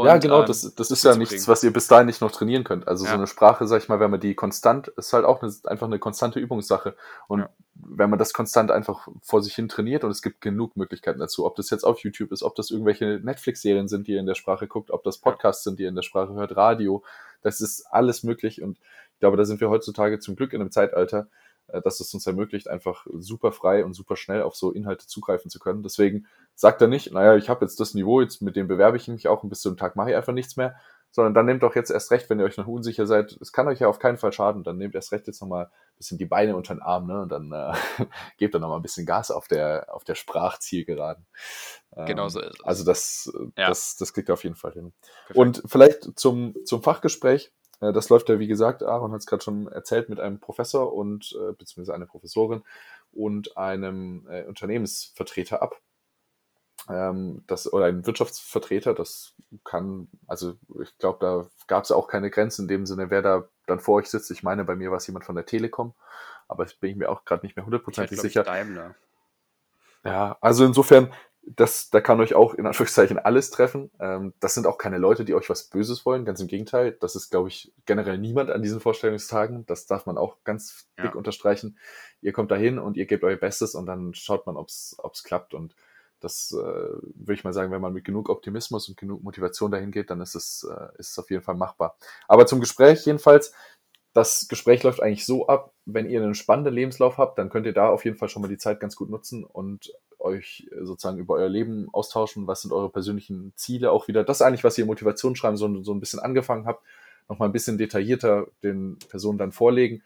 Und, 0.00 0.06
ja, 0.06 0.18
genau, 0.18 0.40
ähm, 0.40 0.46
das, 0.46 0.74
das 0.74 0.90
ist 0.90 1.04
ja 1.04 1.16
nichts, 1.16 1.48
was 1.48 1.62
ihr 1.64 1.72
bis 1.72 1.88
dahin 1.88 2.06
nicht 2.06 2.20
noch 2.20 2.30
trainieren 2.30 2.64
könnt. 2.64 2.86
Also 2.88 3.04
ja. 3.04 3.10
so 3.10 3.16
eine 3.16 3.26
Sprache, 3.26 3.66
sag 3.66 3.82
ich 3.82 3.88
mal, 3.88 4.00
wenn 4.00 4.10
man 4.10 4.20
die 4.20 4.34
konstant, 4.34 4.88
ist 4.88 5.12
halt 5.12 5.24
auch 5.24 5.42
eine, 5.42 5.52
einfach 5.64 5.86
eine 5.86 5.98
konstante 5.98 6.38
Übungssache. 6.38 6.96
Und 7.28 7.40
ja. 7.40 7.48
wenn 7.74 8.10
man 8.10 8.18
das 8.18 8.32
konstant 8.32 8.70
einfach 8.70 9.08
vor 9.22 9.42
sich 9.42 9.54
hin 9.54 9.68
trainiert 9.68 10.04
und 10.04 10.10
es 10.10 10.22
gibt 10.22 10.40
genug 10.40 10.76
Möglichkeiten 10.76 11.20
dazu, 11.20 11.46
ob 11.46 11.56
das 11.56 11.70
jetzt 11.70 11.84
auf 11.84 12.00
YouTube 12.00 12.32
ist, 12.32 12.42
ob 12.42 12.54
das 12.54 12.70
irgendwelche 12.70 13.20
Netflix-Serien 13.22 13.88
sind, 13.88 14.06
die 14.06 14.12
ihr 14.12 14.20
in 14.20 14.26
der 14.26 14.34
Sprache 14.34 14.66
guckt, 14.66 14.90
ob 14.90 15.04
das 15.04 15.18
Podcasts 15.18 15.64
sind, 15.64 15.78
die 15.78 15.84
ihr 15.84 15.88
in 15.88 15.96
der 15.96 16.02
Sprache 16.02 16.34
hört, 16.34 16.56
Radio, 16.56 17.02
das 17.42 17.60
ist 17.60 17.86
alles 17.90 18.22
möglich 18.22 18.62
und 18.62 18.78
ich 19.14 19.20
glaube, 19.20 19.36
da 19.38 19.46
sind 19.46 19.60
wir 19.60 19.70
heutzutage 19.70 20.18
zum 20.18 20.36
Glück 20.36 20.52
in 20.52 20.60
einem 20.60 20.70
Zeitalter, 20.70 21.28
dass 21.68 22.00
es 22.00 22.12
uns 22.14 22.26
ermöglicht, 22.26 22.68
einfach 22.68 23.06
super 23.12 23.52
frei 23.52 23.84
und 23.84 23.94
super 23.94 24.16
schnell 24.16 24.42
auf 24.42 24.54
so 24.54 24.72
Inhalte 24.72 25.06
zugreifen 25.06 25.50
zu 25.50 25.58
können. 25.58 25.82
Deswegen 25.82 26.26
sagt 26.54 26.80
er 26.80 26.88
nicht, 26.88 27.12
naja, 27.12 27.36
ich 27.36 27.48
habe 27.48 27.64
jetzt 27.64 27.80
das 27.80 27.94
Niveau, 27.94 28.20
jetzt 28.20 28.42
mit 28.42 28.56
dem 28.56 28.68
bewerbe 28.68 28.96
ich 28.96 29.08
mich 29.08 29.28
auch 29.28 29.42
und 29.42 29.48
bis 29.48 29.60
zu 29.60 29.70
dem 29.70 29.76
Tag 29.76 29.96
mache 29.96 30.10
ich 30.10 30.16
einfach 30.16 30.32
nichts 30.32 30.56
mehr, 30.56 30.76
sondern 31.10 31.34
dann 31.34 31.46
nehmt 31.46 31.62
doch 31.62 31.74
jetzt 31.74 31.90
erst 31.90 32.10
recht, 32.10 32.28
wenn 32.28 32.38
ihr 32.38 32.44
euch 32.44 32.58
noch 32.58 32.66
unsicher 32.66 33.06
seid, 33.06 33.38
es 33.40 33.52
kann 33.52 33.68
euch 33.68 33.80
ja 33.80 33.88
auf 33.88 33.98
keinen 33.98 34.18
Fall 34.18 34.32
schaden, 34.32 34.64
dann 34.64 34.76
nehmt 34.76 34.94
erst 34.94 35.12
recht 35.12 35.26
jetzt 35.26 35.40
nochmal 35.40 35.64
ein 35.64 35.96
bisschen 35.96 36.18
die 36.18 36.26
Beine 36.26 36.56
unter 36.56 36.74
den 36.74 36.82
Arm, 36.82 37.06
ne, 37.06 37.22
und 37.22 37.30
dann 37.30 37.52
äh, 37.52 37.72
gebt 38.36 38.54
dann 38.54 38.60
nochmal 38.60 38.78
ein 38.78 38.82
bisschen 38.82 39.06
Gas 39.06 39.30
auf 39.30 39.48
der, 39.48 39.86
auf 39.94 40.04
der 40.04 40.14
Sprachzielgeraden. 40.14 41.26
Ähm, 41.96 42.06
genau 42.06 42.28
so 42.28 42.40
ist 42.40 42.58
es. 42.58 42.64
Also 42.64 42.84
das, 42.84 43.32
ja. 43.56 43.68
das, 43.68 43.96
das 43.96 44.12
kriegt 44.12 44.28
ihr 44.28 44.34
auf 44.34 44.44
jeden 44.44 44.56
Fall 44.56 44.72
hin. 44.72 44.92
Perfekt. 45.26 45.38
Und 45.38 45.62
vielleicht 45.66 46.18
zum, 46.18 46.54
zum 46.64 46.82
Fachgespräch, 46.82 47.46
äh, 47.46 47.65
das 47.80 48.08
läuft 48.08 48.28
ja, 48.28 48.38
wie 48.38 48.46
gesagt, 48.46 48.82
Aaron 48.82 49.12
hat 49.12 49.20
es 49.20 49.26
gerade 49.26 49.42
schon 49.42 49.68
erzählt, 49.68 50.08
mit 50.08 50.20
einem 50.20 50.40
Professor 50.40 50.92
und 50.92 51.36
äh, 51.38 51.52
beziehungsweise 51.52 51.94
einer 51.94 52.06
Professorin 52.06 52.62
und 53.12 53.56
einem 53.56 54.26
äh, 54.28 54.44
Unternehmensvertreter 54.44 55.62
ab. 55.62 55.80
Ähm, 56.88 57.42
das, 57.46 57.72
oder 57.72 57.86
ein 57.86 58.06
Wirtschaftsvertreter, 58.06 58.94
das 58.94 59.34
kann, 59.64 60.08
also 60.26 60.56
ich 60.82 60.96
glaube, 60.98 61.18
da 61.20 61.46
gab 61.66 61.84
es 61.84 61.90
auch 61.90 62.08
keine 62.08 62.30
Grenzen 62.30 62.62
in 62.62 62.68
dem 62.68 62.86
Sinne, 62.86 63.10
wer 63.10 63.22
da 63.22 63.48
dann 63.66 63.80
vor 63.80 63.96
euch 63.96 64.08
sitzt. 64.08 64.30
Ich 64.30 64.42
meine, 64.42 64.64
bei 64.64 64.76
mir 64.76 64.90
war 64.90 64.98
es 64.98 65.06
jemand 65.06 65.24
von 65.24 65.34
der 65.34 65.46
Telekom, 65.46 65.94
aber 66.48 66.64
ich 66.64 66.78
bin 66.78 66.90
ich 66.90 66.96
mir 66.96 67.08
auch 67.10 67.24
gerade 67.24 67.44
nicht 67.44 67.56
mehr 67.56 67.64
hundertprozentig 67.64 68.20
sicher. 68.20 68.44
Daimler. 68.44 68.94
Ja, 70.04 70.38
also 70.40 70.64
insofern, 70.64 71.12
das, 71.46 71.90
da 71.90 72.00
kann 72.00 72.20
euch 72.20 72.34
auch 72.34 72.54
in 72.54 72.66
Anführungszeichen 72.66 73.18
alles 73.18 73.50
treffen. 73.50 73.90
Ähm, 74.00 74.34
das 74.40 74.54
sind 74.54 74.66
auch 74.66 74.78
keine 74.78 74.98
Leute, 74.98 75.24
die 75.24 75.34
euch 75.34 75.48
was 75.48 75.68
Böses 75.68 76.04
wollen, 76.04 76.24
ganz 76.24 76.40
im 76.40 76.48
Gegenteil. 76.48 76.96
Das 77.00 77.14
ist, 77.14 77.30
glaube 77.30 77.48
ich, 77.48 77.72
generell 77.84 78.18
niemand 78.18 78.50
an 78.50 78.62
diesen 78.62 78.80
Vorstellungstagen. 78.80 79.64
Das 79.66 79.86
darf 79.86 80.06
man 80.06 80.18
auch 80.18 80.38
ganz 80.42 80.88
dick 80.98 81.06
ja. 81.06 81.14
unterstreichen. 81.14 81.78
Ihr 82.20 82.32
kommt 82.32 82.50
dahin 82.50 82.78
und 82.78 82.96
ihr 82.96 83.06
gebt 83.06 83.22
euer 83.22 83.36
Bestes 83.36 83.76
und 83.76 83.86
dann 83.86 84.12
schaut 84.14 84.46
man, 84.46 84.56
ob 84.56 84.68
es 84.68 85.22
klappt. 85.24 85.54
Und 85.54 85.76
das 86.18 86.52
äh, 86.52 86.56
würde 86.56 87.34
ich 87.34 87.44
mal 87.44 87.52
sagen, 87.52 87.70
wenn 87.70 87.80
man 87.80 87.92
mit 87.92 88.04
genug 88.04 88.28
Optimismus 88.28 88.88
und 88.88 88.96
genug 88.96 89.22
Motivation 89.22 89.70
dahin 89.70 89.92
geht, 89.92 90.10
dann 90.10 90.20
ist 90.20 90.34
es, 90.34 90.66
äh, 90.68 90.98
ist 90.98 91.12
es 91.12 91.18
auf 91.18 91.30
jeden 91.30 91.42
Fall 91.44 91.54
machbar. 91.54 91.96
Aber 92.26 92.46
zum 92.46 92.58
Gespräch 92.58 93.06
jedenfalls, 93.06 93.52
das 94.14 94.48
Gespräch 94.48 94.82
läuft 94.82 95.02
eigentlich 95.02 95.26
so 95.26 95.46
ab, 95.46 95.74
wenn 95.84 96.08
ihr 96.08 96.22
einen 96.22 96.34
spannenden 96.34 96.74
Lebenslauf 96.74 97.18
habt, 97.18 97.38
dann 97.38 97.50
könnt 97.50 97.66
ihr 97.66 97.74
da 97.74 97.90
auf 97.90 98.04
jeden 98.04 98.16
Fall 98.16 98.30
schon 98.30 98.42
mal 98.42 98.48
die 98.48 98.58
Zeit 98.58 98.80
ganz 98.80 98.96
gut 98.96 99.10
nutzen 99.10 99.44
und 99.44 99.92
euch 100.26 100.68
sozusagen 100.82 101.18
über 101.18 101.34
euer 101.34 101.48
Leben 101.48 101.88
austauschen. 101.92 102.46
Was 102.46 102.62
sind 102.62 102.72
eure 102.72 102.90
persönlichen 102.90 103.52
Ziele? 103.56 103.90
Auch 103.90 104.08
wieder 104.08 104.24
das 104.24 104.42
eigentlich, 104.42 104.64
was 104.64 104.76
ihr 104.76 104.86
Motivation 104.86 105.36
schreiben, 105.36 105.56
so, 105.56 105.82
so 105.82 105.94
ein 105.94 106.00
bisschen 106.00 106.20
angefangen 106.20 106.66
habt, 106.66 106.84
nochmal 107.28 107.48
ein 107.48 107.52
bisschen 107.52 107.78
detaillierter 107.78 108.48
den 108.62 108.98
Personen 109.08 109.38
dann 109.38 109.52
vorlegen. 109.52 110.02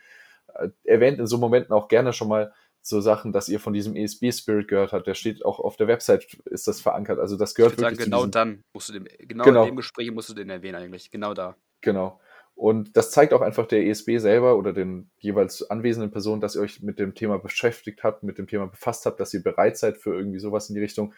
Äh, 0.54 0.68
erwähnt 0.85 1.18
in 1.18 1.26
so 1.26 1.38
Momenten 1.38 1.72
auch 1.72 1.88
gerne 1.88 2.12
schon 2.12 2.28
mal 2.28 2.52
so 2.83 3.00
Sachen, 3.00 3.33
dass 3.33 3.48
ihr 3.48 3.61
von 3.61 3.72
diesem 3.72 3.94
ESB-Spirit 3.94 4.68
gehört 4.68 4.92
habt. 4.92 5.06
Der 5.06 5.14
steht 5.14 5.44
auch 5.44 5.61
auf 5.61 5.76
der 5.76 5.87
Website, 5.87 6.38
ist 6.46 6.66
das 6.66 6.80
verankert. 6.80 7.18
Also 7.18 7.37
das 7.37 7.54
gehört 7.54 7.74
ich 7.74 7.78
wirklich 7.78 7.98
sagen, 7.98 8.11
genau 8.11 8.26
dann 8.26 8.64
musst 8.72 8.88
du 8.88 8.92
den, 8.94 9.09
genau, 9.18 9.44
genau 9.44 9.62
in 9.62 9.70
dem 9.70 9.76
Gespräch 9.76 10.11
musst 10.11 10.28
du 10.30 10.35
den 10.35 10.50
erwähnen 10.50 10.76
eigentlich. 10.76 11.11
Genau 11.11 11.35
da. 11.35 11.56
Genau. 11.83 12.20
Und 12.61 12.94
das 12.94 13.11
zeigt 13.11 13.33
auch 13.33 13.40
einfach 13.40 13.66
der 13.66 13.87
ESB 13.87 14.18
selber 14.18 14.59
oder 14.59 14.75
den 14.75 15.11
jeweils 15.16 15.70
anwesenden 15.70 16.11
Personen, 16.11 16.42
dass 16.42 16.57
ihr 16.57 16.61
euch 16.61 16.83
mit 16.83 16.99
dem 16.99 17.14
Thema 17.14 17.38
beschäftigt 17.38 18.05
habt, 18.05 18.23
mit 18.23 18.37
dem 18.37 18.49
Thema 18.49 18.66
befasst 18.66 19.07
habt, 19.07 19.18
dass 19.18 19.33
ihr 19.33 19.42
bereit 19.42 19.79
seid 19.79 19.96
für 19.96 20.14
irgendwie 20.14 20.40
sowas 20.40 20.68
in 20.68 20.75
die 20.75 20.83
Richtung, 20.83 21.14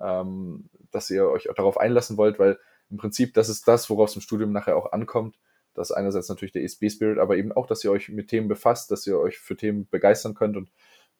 ähm, 0.00 0.70
dass 0.92 1.10
ihr 1.10 1.28
euch 1.28 1.50
auch 1.50 1.56
darauf 1.56 1.76
einlassen 1.76 2.16
wollt, 2.16 2.38
weil 2.38 2.60
im 2.88 2.98
Prinzip 2.98 3.34
das 3.34 3.48
ist 3.48 3.66
das, 3.66 3.90
worauf 3.90 4.10
es 4.10 4.14
im 4.14 4.22
Studium 4.22 4.52
nachher 4.52 4.76
auch 4.76 4.92
ankommt. 4.92 5.40
Das 5.74 5.90
ist 5.90 5.96
einerseits 5.96 6.28
natürlich 6.28 6.52
der 6.52 6.62
ESB-Spirit, 6.62 7.18
aber 7.18 7.36
eben 7.36 7.50
auch, 7.50 7.66
dass 7.66 7.82
ihr 7.82 7.90
euch 7.90 8.08
mit 8.10 8.28
Themen 8.28 8.46
befasst, 8.46 8.92
dass 8.92 9.08
ihr 9.08 9.18
euch 9.18 9.40
für 9.40 9.56
Themen 9.56 9.88
begeistern 9.90 10.34
könnt 10.34 10.56
und 10.56 10.70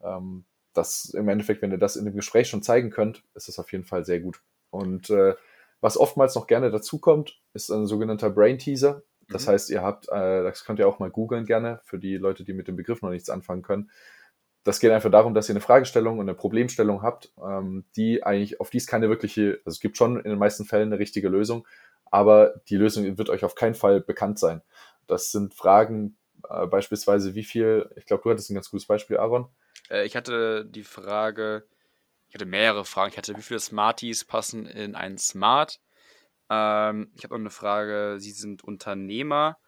ähm, 0.00 0.44
das 0.74 1.06
im 1.06 1.28
Endeffekt, 1.28 1.60
wenn 1.60 1.72
ihr 1.72 1.78
das 1.78 1.96
in 1.96 2.04
dem 2.04 2.14
Gespräch 2.14 2.48
schon 2.48 2.62
zeigen 2.62 2.90
könnt, 2.90 3.24
ist 3.34 3.48
das 3.48 3.58
auf 3.58 3.72
jeden 3.72 3.84
Fall 3.84 4.04
sehr 4.04 4.20
gut. 4.20 4.40
Und 4.70 5.10
äh, 5.10 5.34
was 5.80 5.98
oftmals 5.98 6.36
noch 6.36 6.46
gerne 6.46 6.70
dazukommt, 6.70 7.40
ist 7.52 7.70
ein 7.70 7.86
sogenannter 7.86 8.30
Brain 8.30 8.58
Teaser. 8.58 9.02
Das 9.28 9.46
mhm. 9.46 9.50
heißt, 9.50 9.70
ihr 9.70 9.82
habt, 9.82 10.08
äh, 10.08 10.42
das 10.42 10.64
könnt 10.64 10.78
ihr 10.78 10.88
auch 10.88 10.98
mal 10.98 11.10
googeln 11.10 11.46
gerne, 11.46 11.80
für 11.84 11.98
die 11.98 12.16
Leute, 12.16 12.44
die 12.44 12.52
mit 12.52 12.68
dem 12.68 12.76
Begriff 12.76 13.02
noch 13.02 13.10
nichts 13.10 13.30
anfangen 13.30 13.62
können. 13.62 13.90
Das 14.64 14.80
geht 14.80 14.90
einfach 14.90 15.10
darum, 15.10 15.34
dass 15.34 15.48
ihr 15.48 15.52
eine 15.52 15.60
Fragestellung 15.60 16.18
und 16.18 16.28
eine 16.28 16.34
Problemstellung 16.34 17.02
habt, 17.02 17.32
ähm, 17.42 17.84
die 17.94 18.24
eigentlich, 18.24 18.60
auf 18.60 18.70
die 18.70 18.78
es 18.78 18.86
keine 18.86 19.08
wirkliche, 19.08 19.60
also 19.64 19.76
es 19.76 19.80
gibt 19.80 19.96
schon 19.96 20.16
in 20.16 20.30
den 20.30 20.38
meisten 20.38 20.64
Fällen 20.64 20.92
eine 20.92 20.98
richtige 20.98 21.28
Lösung, 21.28 21.66
aber 22.10 22.60
die 22.68 22.76
Lösung 22.76 23.18
wird 23.18 23.30
euch 23.30 23.44
auf 23.44 23.54
keinen 23.54 23.74
Fall 23.74 24.00
bekannt 24.00 24.38
sein. 24.38 24.62
Das 25.06 25.30
sind 25.30 25.54
Fragen, 25.54 26.16
äh, 26.48 26.66
beispielsweise, 26.66 27.34
wie 27.34 27.44
viel, 27.44 27.90
ich 27.96 28.06
glaube, 28.06 28.22
du 28.24 28.30
hattest 28.30 28.50
ein 28.50 28.54
ganz 28.54 28.70
gutes 28.70 28.86
Beispiel, 28.86 29.18
Aaron. 29.18 29.48
Äh, 29.90 30.04
ich 30.04 30.16
hatte 30.16 30.64
die 30.64 30.84
Frage, 30.84 31.64
ich 32.28 32.34
hatte 32.34 32.46
mehrere 32.46 32.84
Fragen. 32.84 33.12
Ich 33.12 33.18
hatte, 33.18 33.36
wie 33.36 33.42
viele 33.42 33.60
Smarties 33.60 34.24
passen 34.24 34.66
in 34.66 34.94
ein 34.94 35.18
Smart? 35.18 35.80
Ähm, 36.50 37.10
ich 37.14 37.24
habe 37.24 37.34
noch 37.34 37.40
eine 37.40 37.50
Frage, 37.50 38.16
Sie 38.18 38.32
sind 38.32 38.64
Unternehmer. 38.64 39.58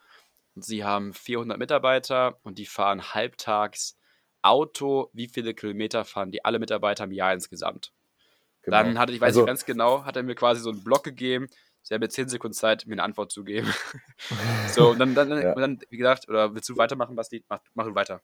Sie 0.56 0.84
haben 0.84 1.12
400 1.12 1.58
Mitarbeiter 1.58 2.38
und 2.42 2.58
die 2.58 2.66
fahren 2.66 3.14
halbtags 3.14 3.96
Auto. 4.42 5.10
Wie 5.12 5.28
viele 5.28 5.54
Kilometer 5.54 6.04
fahren 6.04 6.30
die 6.30 6.44
alle 6.44 6.58
Mitarbeiter 6.58 7.04
im 7.04 7.12
Jahr 7.12 7.32
insgesamt? 7.32 7.92
Genau. 8.62 8.76
Dann 8.76 8.98
hatte 8.98 9.12
ich, 9.12 9.20
weiß 9.20 9.28
also, 9.28 9.40
ich 9.40 9.46
ganz 9.46 9.64
genau, 9.64 10.04
hat 10.04 10.16
er 10.16 10.22
mir 10.22 10.34
quasi 10.34 10.60
so 10.60 10.70
einen 10.70 10.82
Block 10.82 11.04
gegeben. 11.04 11.48
Sie 11.82 11.94
haben 11.94 12.02
jetzt 12.02 12.14
10 12.14 12.28
Sekunden 12.28 12.54
Zeit, 12.54 12.86
mir 12.86 12.94
eine 12.94 13.02
Antwort 13.02 13.32
zu 13.32 13.44
geben. 13.44 13.72
so, 14.68 14.90
und 14.90 14.98
dann, 14.98 15.14
dann, 15.14 15.30
ja. 15.30 15.54
dann, 15.54 15.80
wie 15.88 15.96
gesagt, 15.96 16.28
oder 16.28 16.54
willst 16.54 16.68
du 16.68 16.76
weitermachen, 16.76 17.16
Basti? 17.16 17.44
Mach, 17.48 17.60
mach 17.74 17.86
du 17.86 17.94
weiter. 17.94 18.20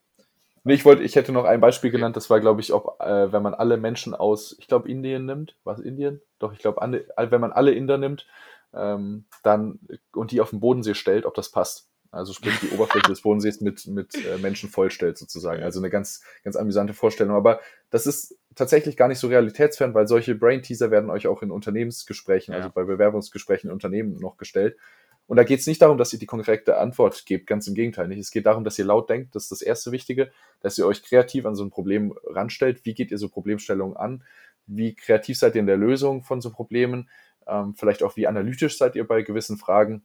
Nee, 0.67 0.75
ich 0.75 0.85
wollte, 0.87 1.03
ich 1.03 1.15
hätte 1.15 1.31
noch 1.31 1.45
ein 1.45 1.61
Beispiel 1.61 1.91
genannt, 1.91 2.17
das 2.17 2.31
war, 2.31 2.41
glaube 2.41 2.63
ich, 2.63 2.73
auch, 2.73 2.99
äh, 2.99 3.31
wenn 3.33 3.43
man 3.43 3.53
alle 3.53 3.77
Menschen 3.77 4.15
aus, 4.15 4.57
ich 4.59 4.67
glaube, 4.67 4.89
Indien 4.91 5.27
nimmt, 5.27 5.57
was 5.63 5.79
Indien? 5.79 6.23
Doch, 6.39 6.55
ich 6.55 6.59
glaube, 6.59 6.81
wenn 6.81 7.41
man 7.41 7.53
alle 7.53 7.73
Inder 7.73 7.99
nimmt, 7.99 8.27
ähm, 8.73 9.27
dann 9.43 9.79
und 10.13 10.31
die 10.31 10.41
auf 10.41 10.51
den 10.51 10.61
Bodensee 10.61 10.95
stellt, 10.95 11.27
ob 11.27 11.35
das 11.35 11.51
passt. 11.51 11.89
Also 12.11 12.33
sprich 12.33 12.59
die 12.61 12.71
Oberfläche 12.75 13.09
des 13.09 13.23
Bodensees 13.23 13.61
mit, 13.61 13.87
mit 13.87 14.15
äh, 14.15 14.39
Menschen 14.39 14.71
vollstellt 14.71 15.19
sozusagen. 15.19 15.63
Also 15.63 15.81
eine 15.81 15.91
ganz, 15.91 16.23
ganz 16.45 16.57
amüsante 16.57 16.95
Vorstellung. 16.95 17.37
Aber 17.37 17.61
das 17.91 18.07
ist 18.07 18.39
tatsächlich 18.55 18.97
gar 18.97 19.09
nicht 19.09 19.19
so 19.19 19.29
realitätsfern, 19.29 19.95
weil 19.95 20.07
solche 20.07 20.35
Brain-Teaser 20.35 20.91
werden 20.91 21.11
euch 21.11 21.27
auch 21.27 21.43
in 21.43 21.51
Unternehmensgesprächen, 21.51 22.55
also 22.55 22.69
ja. 22.69 22.71
also 22.71 22.75
bei 22.75 22.85
Bewerbungsgesprächen 22.85 23.69
in 23.69 23.75
Unternehmen 23.75 24.19
noch 24.19 24.37
gestellt. 24.37 24.77
Und 25.27 25.39
da 25.39 25.45
geht 25.45 25.61
es 25.61 25.67
nicht 25.67 25.81
darum, 25.81 25.97
dass 25.97 26.13
ihr 26.13 26.19
die 26.19 26.27
korrekte 26.27 26.77
Antwort 26.79 27.25
gebt, 27.25 27.47
ganz 27.47 27.67
im 27.67 27.75
Gegenteil 27.75 28.09
nicht. 28.09 28.19
Es 28.19 28.31
geht 28.31 28.45
darum, 28.45 28.63
dass 28.63 28.79
ihr 28.79 28.85
laut 28.85 29.09
denkt, 29.09 29.35
das 29.35 29.45
ist 29.45 29.53
das 29.53 29.63
erste 29.63 29.91
Wichtige, 29.91 30.31
dass 30.61 30.77
ihr 30.77 30.87
euch 30.87 31.03
kreativ 31.03 31.47
an 31.47 31.55
so 31.55 31.65
ein 31.65 31.71
Problem 31.71 32.15
ranstellt. 32.25 32.85
Wie 32.85 32.95
geht 32.95 33.11
ihr 33.11 33.19
so 33.19 33.29
Problemstellungen 33.29 33.97
an? 33.97 34.23
Wie 34.67 34.95
kreativ 34.95 35.39
seid 35.39 35.55
ihr 35.55 35.61
in 35.61 35.67
der 35.67 35.77
Lösung 35.77 36.23
von 36.23 36.41
so 36.41 36.51
Problemen? 36.51 37.09
Ähm, 37.47 37.75
vielleicht 37.75 38.03
auch, 38.03 38.17
wie 38.17 38.27
analytisch 38.27 38.77
seid 38.77 38.97
ihr 38.97 39.07
bei 39.07 39.23
gewissen 39.23 39.57
Fragen? 39.57 40.05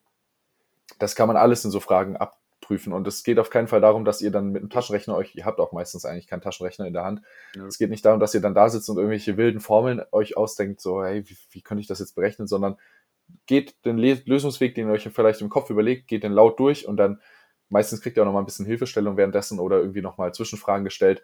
Das 1.00 1.16
kann 1.16 1.28
man 1.28 1.38
alles 1.38 1.66
in 1.66 1.72
so 1.72 1.82
Fragen 1.82 2.16
abprüfen. 2.16 2.94
Und 2.94 3.06
es 3.06 3.24
geht 3.24 3.40
auf 3.40 3.50
keinen 3.50 3.68
Fall 3.68 3.82
darum, 3.82 4.06
dass 4.06 4.22
ihr 4.22 4.32
dann 4.32 4.52
mit 4.52 4.62
einem 4.62 4.70
Taschenrechner 4.70 5.16
euch, 5.16 5.36
ihr 5.36 5.46
habt 5.46 5.60
auch 5.60 5.74
meistens 5.74 6.06
eigentlich 6.06 6.28
keinen 6.28 6.42
Taschenrechner 6.42 6.88
in 6.88 6.94
der 6.94 7.04
Hand. 7.04 7.22
Ja. 7.56 7.66
Es 7.66 7.78
geht 7.78 7.90
nicht 7.90 8.06
darum, 8.06 8.20
dass 8.22 8.34
ihr 8.34 8.42
dann 8.42 8.56
da 8.56 8.70
sitzt 8.70 8.90
und 8.90 8.98
irgendwelche 8.98 9.38
wilden 9.38 9.60
Formeln 9.60 10.02
euch 10.12 10.38
ausdenkt, 10.38 10.82
so, 10.82 11.04
hey, 11.04 11.28
wie, 11.30 11.38
wie 11.52 11.62
könnte 11.62 11.82
ich 11.82 11.88
das 11.88 12.00
jetzt 12.00 12.16
berechnen, 12.16 12.48
sondern 12.48 12.78
geht 13.46 13.84
den 13.86 13.98
Lösungsweg, 13.98 14.76
den 14.76 14.88
ihr 14.88 14.94
euch 14.94 15.10
vielleicht 15.12 15.42
im 15.42 15.50
Kopf 15.50 15.70
überlegt, 15.70 16.08
geht 16.08 16.24
den 16.24 16.34
laut 16.34 16.60
durch 16.60 16.88
und 16.88 16.98
dann 16.98 17.20
meistens 17.70 18.02
kriegt 18.02 18.18
ihr 18.18 18.24
auch 18.24 18.26
noch 18.26 18.34
mal 18.34 18.40
ein 18.40 18.46
bisschen 18.46 18.66
Hilfestellung 18.66 19.18
währenddessen 19.18 19.60
oder 19.60 19.78
irgendwie 19.80 20.02
noch 20.02 20.18
mal 20.18 20.34
Zwischenfragen 20.34 20.84
gestellt, 20.84 21.24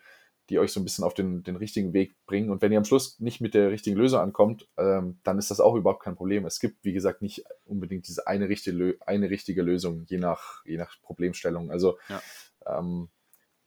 die 0.50 0.60
euch 0.60 0.72
so 0.72 0.80
ein 0.80 0.84
bisschen 0.84 1.04
auf 1.04 1.14
den, 1.14 1.44
den 1.44 1.56
richtigen 1.56 1.94
Weg 1.94 2.16
bringen. 2.28 2.52
Und 2.52 2.62
wenn 2.62 2.72
ihr 2.72 2.78
am 2.78 2.86
Schluss 2.86 3.20
nicht 3.20 3.42
mit 3.42 3.54
der 3.54 3.72
richtigen 3.72 3.98
Lösung 3.98 4.20
ankommt, 4.20 4.68
ähm, 4.78 5.20
dann 5.24 5.40
ist 5.40 5.50
das 5.50 5.60
auch 5.60 5.76
überhaupt 5.76 6.04
kein 6.04 6.16
Problem. 6.16 6.46
Es 6.46 6.60
gibt, 6.60 6.84
wie 6.84 6.94
gesagt, 6.94 7.22
nicht 7.22 7.44
unbedingt 7.66 8.08
diese 8.08 8.28
eine 8.28 8.48
richtige, 8.48 8.98
eine 9.06 9.30
richtige 9.30 9.64
Lösung, 9.64 10.04
je 10.08 10.18
nach, 10.18 10.64
je 10.66 10.78
nach 10.78 11.02
Problemstellung. 11.02 11.72
Also 11.72 11.98
ja. 12.10 12.22
ähm, 12.68 13.10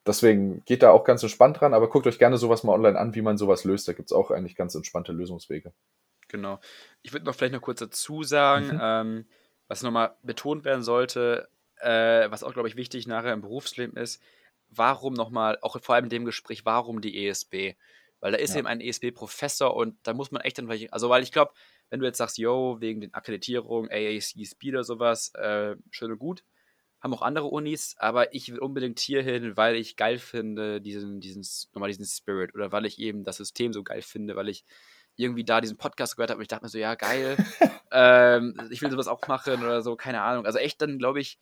deswegen 0.07 0.63
geht 0.67 0.85
da 0.85 0.91
auch 0.91 1.05
ganz 1.05 1.23
entspannt 1.23 1.61
dran, 1.61 1.75
aber 1.75 1.91
guckt 1.91 2.07
euch 2.07 2.19
gerne 2.19 2.39
sowas 2.39 2.63
mal 2.63 2.75
online 2.75 2.99
an, 2.99 3.15
wie 3.15 3.23
man 3.23 3.39
sowas 3.39 3.65
löst. 3.65 3.89
Da 3.89 3.93
gibt 3.93 4.11
es 4.11 4.17
auch 4.17 4.31
eigentlich 4.31 4.55
ganz 4.55 4.77
entspannte 4.77 5.13
Lösungswege. 5.13 5.73
Genau. 6.29 6.61
Ich 7.03 7.13
würde 7.13 7.27
noch 7.27 7.35
vielleicht 7.35 7.55
noch 7.55 7.63
kurz 7.63 7.81
dazu 7.81 8.23
sagen, 8.23 8.69
mhm. 8.69 8.81
ähm, 8.81 9.27
was 9.67 9.83
nochmal 9.83 10.17
betont 10.23 10.65
werden 10.65 10.83
sollte, 10.83 11.49
äh, 11.81 12.31
was 12.31 12.43
auch, 12.43 12.53
glaube 12.53 12.69
ich, 12.69 12.77
wichtig 12.77 13.07
nachher 13.07 13.33
im 13.33 13.43
Berufsleben 13.43 13.97
ist, 13.97 14.23
warum 14.69 15.15
nochmal, 15.15 15.59
auch 15.63 15.81
vor 15.81 15.95
allem 15.95 16.05
in 16.05 16.11
dem 16.11 16.25
Gespräch, 16.25 16.65
warum 16.65 17.01
die 17.01 17.27
ESB? 17.27 17.75
Weil 18.21 18.33
da 18.33 18.39
ist 18.39 18.55
ja. 18.55 18.59
eben 18.59 18.67
ein 18.67 18.81
ESB-Professor 18.81 19.75
und 19.75 19.97
da 20.03 20.13
muss 20.13 20.31
man 20.31 20.43
echt 20.43 20.59
dann, 20.59 20.71
also 20.91 21.09
weil 21.09 21.23
ich 21.23 21.33
glaube, 21.33 21.53
wenn 21.91 22.01
du 22.01 22.07
jetzt 22.07 22.19
sagst, 22.19 22.37
yo, 22.39 22.77
wegen 22.81 23.01
den 23.01 23.15
Akkreditierungen, 23.15 23.91
AAC, 23.91 24.69
oder 24.69 24.85
sowas, 24.85 25.33
äh, 25.35 25.77
schön 25.91 26.13
und 26.13 26.19
gut, 26.19 26.45
haben 27.01 27.15
auch 27.15 27.23
andere 27.23 27.47
Unis, 27.47 27.95
aber 27.99 28.35
ich 28.35 28.51
will 28.51 28.59
unbedingt 28.59 28.99
hier 28.99 29.23
hin, 29.23 29.57
weil 29.57 29.77
ich 29.77 29.97
geil 29.97 30.19
finde, 30.19 30.81
diesen, 30.81 31.21
diesen, 31.21 31.47
nochmal 31.73 31.91
diesen 31.91 32.05
Spirit 32.05 32.55
oder 32.55 32.73
weil 32.73 32.87
ich 32.87 32.99
eben 32.99 33.23
das 33.23 33.37
System 33.37 33.73
so 33.73 33.85
geil 33.85 34.03
finde, 34.03 34.35
weil 34.35 34.49
ich 34.49 34.65
irgendwie 35.19 35.45
da 35.45 35.61
diesen 35.61 35.77
Podcast 35.77 36.17
gehört 36.17 36.31
habe 36.31 36.39
und 36.39 36.43
ich 36.43 36.49
dachte 36.49 36.65
mir 36.65 36.69
so, 36.69 36.79
ja, 36.79 36.95
geil, 36.95 37.37
ähm, 37.91 38.55
ich 38.71 38.81
will 38.81 38.91
sowas 38.91 39.09
auch 39.09 39.27
machen 39.27 39.63
oder 39.63 39.83
so, 39.83 39.97
keine 39.97 40.23
Ahnung. 40.23 40.47
Also 40.47 40.59
echt 40.59 40.81
dann, 40.81 40.99
glaube 40.99 41.21
ich, 41.21 41.39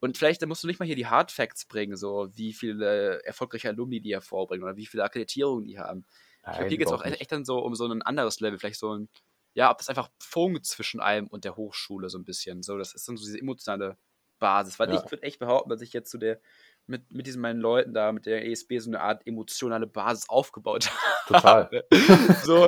und 0.00 0.16
vielleicht 0.16 0.40
dann 0.40 0.48
musst 0.48 0.62
du 0.62 0.68
nicht 0.68 0.78
mal 0.78 0.86
hier 0.86 0.94
die 0.94 1.08
Hard 1.08 1.32
Facts 1.32 1.64
bringen, 1.64 1.96
so 1.96 2.28
wie 2.34 2.52
viele 2.52 3.22
erfolgreiche 3.24 3.68
Alumni 3.68 4.00
die 4.00 4.12
hervorbringen 4.12 4.64
oder 4.64 4.76
wie 4.76 4.86
viele 4.86 5.02
Akkreditierungen 5.02 5.64
die 5.64 5.78
haben. 5.78 6.06
Nein, 6.42 6.52
ich 6.52 6.58
glaube, 6.58 6.68
hier 6.68 6.78
geht 6.78 6.86
es 6.86 6.92
auch 6.92 7.04
echt, 7.04 7.32
dann 7.32 7.44
so 7.44 7.58
um 7.58 7.74
so 7.74 7.86
ein 7.86 8.02
anderes 8.02 8.38
Level, 8.38 8.58
vielleicht 8.58 8.78
so 8.78 8.94
ein, 8.94 9.08
ja, 9.54 9.70
ob 9.70 9.78
das 9.78 9.88
einfach 9.88 10.08
funkt 10.20 10.66
zwischen 10.66 11.00
einem 11.00 11.26
und 11.26 11.44
der 11.44 11.56
Hochschule 11.56 12.08
so 12.08 12.18
ein 12.18 12.24
bisschen. 12.24 12.62
So, 12.62 12.78
das 12.78 12.94
ist 12.94 13.08
dann 13.08 13.16
so 13.16 13.24
diese 13.24 13.38
emotionale 13.38 13.96
Basis, 14.38 14.78
weil 14.78 14.88
ja. 14.90 15.02
ich 15.04 15.10
würde 15.10 15.24
echt 15.24 15.40
behaupten, 15.40 15.70
dass 15.70 15.82
ich 15.82 15.92
jetzt 15.92 16.10
zu 16.10 16.18
der 16.18 16.40
mit, 16.88 17.12
mit 17.12 17.26
diesen 17.26 17.42
meinen 17.42 17.60
Leuten 17.60 17.92
da, 17.92 18.12
mit 18.12 18.26
der 18.26 18.46
ESB 18.46 18.78
so 18.78 18.90
eine 18.90 19.00
Art 19.00 19.26
emotionale 19.26 19.86
Basis 19.86 20.28
aufgebaut 20.28 20.90
Total. 21.28 21.68
so, 22.42 22.66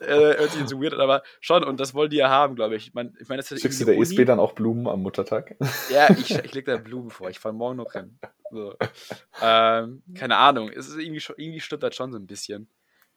äh, 0.00 0.36
hört 0.36 0.50
sich 0.50 0.60
jetzt 0.60 0.70
so 0.70 0.82
weird 0.82 0.94
an, 0.94 1.00
aber 1.00 1.22
schon, 1.40 1.64
und 1.64 1.78
das 1.78 1.94
wollen 1.94 2.10
die 2.10 2.16
ja 2.16 2.28
haben, 2.28 2.56
glaube 2.56 2.76
ich. 2.76 2.88
ich 2.88 2.94
meine, 2.94 3.12
ich 3.20 3.28
mein, 3.28 3.38
das 3.38 3.50
ist 3.52 3.62
Schickst 3.62 3.80
du 3.80 3.84
der 3.84 3.94
Uni. 3.94 4.02
ESB 4.02 4.24
dann 4.24 4.40
auch 4.40 4.52
Blumen 4.52 4.88
am 4.88 5.02
Muttertag? 5.02 5.56
ja, 5.90 6.10
ich, 6.10 6.34
ich 6.34 6.54
lege 6.54 6.72
da 6.72 6.76
Blumen 6.78 7.10
vor, 7.10 7.30
ich 7.30 7.38
fahre 7.38 7.54
morgen 7.54 7.76
noch 7.76 7.92
hin. 7.92 8.18
So. 8.50 8.74
Ähm, 9.40 10.02
keine 10.14 10.36
Ahnung, 10.36 10.70
es 10.70 10.88
ist 10.88 10.98
irgendwie, 10.98 11.22
irgendwie 11.36 11.60
stimmt 11.60 11.84
das 11.84 11.94
schon 11.94 12.12
so 12.12 12.18
ein 12.18 12.26
bisschen. 12.26 12.68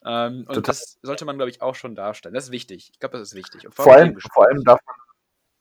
Ähm, 0.06 0.40
und 0.40 0.56
Total. 0.56 0.62
das 0.62 1.00
sollte 1.02 1.26
man, 1.26 1.38
glaube 1.38 1.50
ich, 1.50 1.62
auch 1.62 1.76
schon 1.76 1.96
darstellen. 1.96 2.36
Das 2.36 2.46
ist 2.46 2.52
wichtig. 2.52 2.92
Ich 2.92 3.00
glaube, 3.00 3.18
das 3.18 3.30
ist 3.30 3.36
wichtig. 3.36 3.64
vor, 3.72 3.86
vor 3.86 3.94
allem, 3.94 4.20
vor 4.20 4.48
allem 4.48 4.64
darf 4.64 4.80
man 4.86 4.96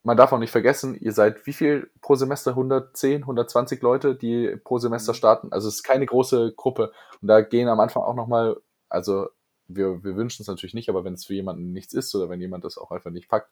man 0.03 0.17
darf 0.17 0.33
auch 0.33 0.39
nicht 0.39 0.51
vergessen, 0.51 0.97
ihr 0.99 1.13
seid 1.13 1.47
wie 1.47 1.53
viel 1.53 1.91
pro 2.01 2.15
Semester? 2.17 2.51
110, 2.51 3.23
120 3.23 3.83
Leute, 3.83 4.15
die 4.15 4.57
pro 4.65 4.79
Semester 4.79 5.13
mhm. 5.13 5.17
starten. 5.17 5.53
Also 5.53 5.69
es 5.69 5.77
ist 5.77 5.83
keine 5.83 6.07
große 6.07 6.55
Gruppe. 6.57 6.93
Und 7.21 7.29
da 7.29 7.41
gehen 7.41 7.69
am 7.69 7.81
Anfang 7.81 8.03
auch 8.03 8.15
nochmal, 8.15 8.57
also 8.89 9.29
wir, 9.69 10.03
wir 10.03 10.17
wünschen 10.17 10.43
es 10.43 10.49
natürlich 10.49 10.75
nicht, 10.75 10.89
aber 10.89 11.05
wenn 11.05 11.15
es 11.15 11.25
für 11.25 11.35
jemanden 11.35 11.73
nichts 11.73 11.95
ist 11.95 12.15
oder 12.15 12.29
wenn 12.29 12.41
jemand 12.41 12.65
das 12.65 12.79
auch 12.79 12.91
einfach 12.91 13.11
nicht 13.11 13.29
packt, 13.29 13.49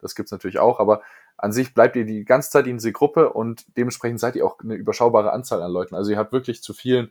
das 0.00 0.14
gibt 0.14 0.26
es 0.26 0.32
natürlich 0.32 0.58
auch. 0.58 0.78
Aber 0.78 1.02
an 1.36 1.52
sich 1.52 1.74
bleibt 1.74 1.96
ihr 1.96 2.04
die 2.04 2.24
ganze 2.24 2.50
Zeit 2.50 2.66
in 2.66 2.76
dieser 2.76 2.92
Gruppe 2.92 3.32
und 3.32 3.64
dementsprechend 3.76 4.20
seid 4.20 4.36
ihr 4.36 4.46
auch 4.46 4.60
eine 4.60 4.74
überschaubare 4.74 5.32
Anzahl 5.32 5.62
an 5.62 5.72
Leuten. 5.72 5.94
Also 5.94 6.10
ihr 6.10 6.18
habt 6.18 6.32
wirklich 6.32 6.62
zu 6.62 6.74
vielen 6.74 7.10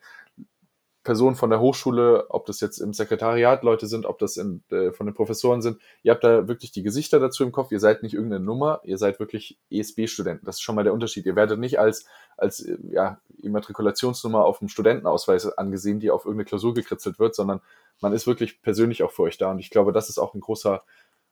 Personen 1.04 1.36
von 1.36 1.50
der 1.50 1.60
Hochschule, 1.60 2.30
ob 2.30 2.46
das 2.46 2.62
jetzt 2.62 2.80
im 2.80 2.94
Sekretariat 2.94 3.64
Leute 3.64 3.88
sind, 3.88 4.06
ob 4.06 4.20
das 4.20 4.38
in, 4.38 4.64
äh, 4.72 4.92
von 4.92 5.06
den 5.06 5.14
Professoren 5.14 5.62
sind, 5.62 5.80
ihr 6.02 6.14
habt 6.14 6.24
da 6.24 6.48
wirklich 6.48 6.72
die 6.72 6.84
Gesichter 6.84 7.20
dazu 7.20 7.44
im 7.44 7.52
Kopf, 7.52 7.72
ihr 7.72 7.80
seid 7.80 8.04
nicht 8.04 8.14
irgendeine 8.14 8.44
Nummer, 8.44 8.80
ihr 8.84 8.98
seid 8.98 9.20
wirklich 9.20 9.60
ESB-Studenten. 9.70 10.46
Das 10.46 10.56
ist 10.56 10.62
schon 10.62 10.76
mal 10.76 10.84
der 10.84 10.94
Unterschied. 10.94 11.26
Ihr 11.26 11.36
werdet 11.36 11.60
nicht 11.60 11.80
als, 11.80 12.06
als 12.38 12.62
äh, 12.62 12.78
ja, 12.90 13.20
Immatrikulationsnummer 13.42 14.46
auf 14.46 14.60
dem 14.60 14.70
Studentenausweis 14.70 15.46
angesehen, 15.58 16.00
die 16.00 16.10
auf 16.10 16.26
irgendeine 16.26 16.46
Klausur 16.46 16.74
gekritzelt 16.74 17.20
wird, 17.20 17.36
sondern 17.36 17.60
man 18.00 18.14
ist 18.14 18.26
wirklich 18.26 18.62
persönlich 18.62 19.04
auch 19.04 19.12
für 19.12 19.24
euch 19.24 19.38
da. 19.38 19.52
Und 19.52 19.60
ich 19.60 19.70
glaube, 19.70 19.92
das 19.92 20.10
ist 20.10 20.20
auch 20.20 20.34
ein 20.34 20.42
großer 20.42 20.84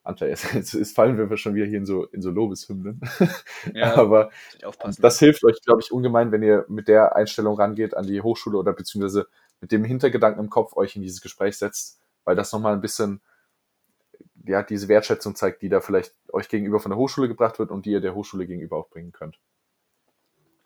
Anteil. 0.04 0.30
Jetzt, 0.30 0.44
jetzt, 0.54 0.74
jetzt 0.74 0.96
fallen 0.96 1.18
wir 1.18 1.38
schon 1.38 1.56
wieder 1.56 1.66
hier 1.66 1.78
in 1.78 1.86
so, 1.86 2.06
in 2.06 2.22
so 2.22 2.30
Lobeshymnen. 2.30 3.00
Ja, 3.74 3.96
Aber 3.96 4.32
das 5.00 5.20
hilft 5.20 5.44
euch, 5.44 5.62
glaube 5.62 5.82
ich, 5.82 5.92
ungemein, 5.92 6.32
wenn 6.32 6.44
ihr 6.44 6.66
mit 6.68 6.88
der 6.88 7.16
Einstellung 7.16 7.56
rangeht 7.56 7.96
an 7.96 8.08
die 8.08 8.22
Hochschule 8.22 8.58
oder 8.58 8.74
beziehungsweise 8.74 9.28
mit 9.62 9.72
dem 9.72 9.84
Hintergedanken 9.84 10.44
im 10.44 10.50
Kopf 10.50 10.76
euch 10.76 10.96
in 10.96 11.02
dieses 11.02 11.22
Gespräch 11.22 11.58
setzt, 11.58 12.02
weil 12.26 12.36
das 12.36 12.52
nochmal 12.52 12.74
ein 12.74 12.82
bisschen 12.82 13.22
ja, 14.46 14.64
diese 14.64 14.88
Wertschätzung 14.88 15.36
zeigt, 15.36 15.62
die 15.62 15.70
da 15.70 15.82
vielleicht 15.82 16.14
euch 16.34 16.50
gegenüber 16.50 16.80
von 16.80 16.92
der 16.92 16.98
Hochschule 16.98 17.28
gebracht 17.28 17.60
wird 17.60 17.72
und 17.72 17.86
die 17.86 17.92
ihr 17.92 18.02
der 18.02 18.16
Hochschule 18.16 18.48
gegenüber 18.48 18.78
auch 18.78 18.90
bringen 18.90 19.12
könnt. 19.12 19.40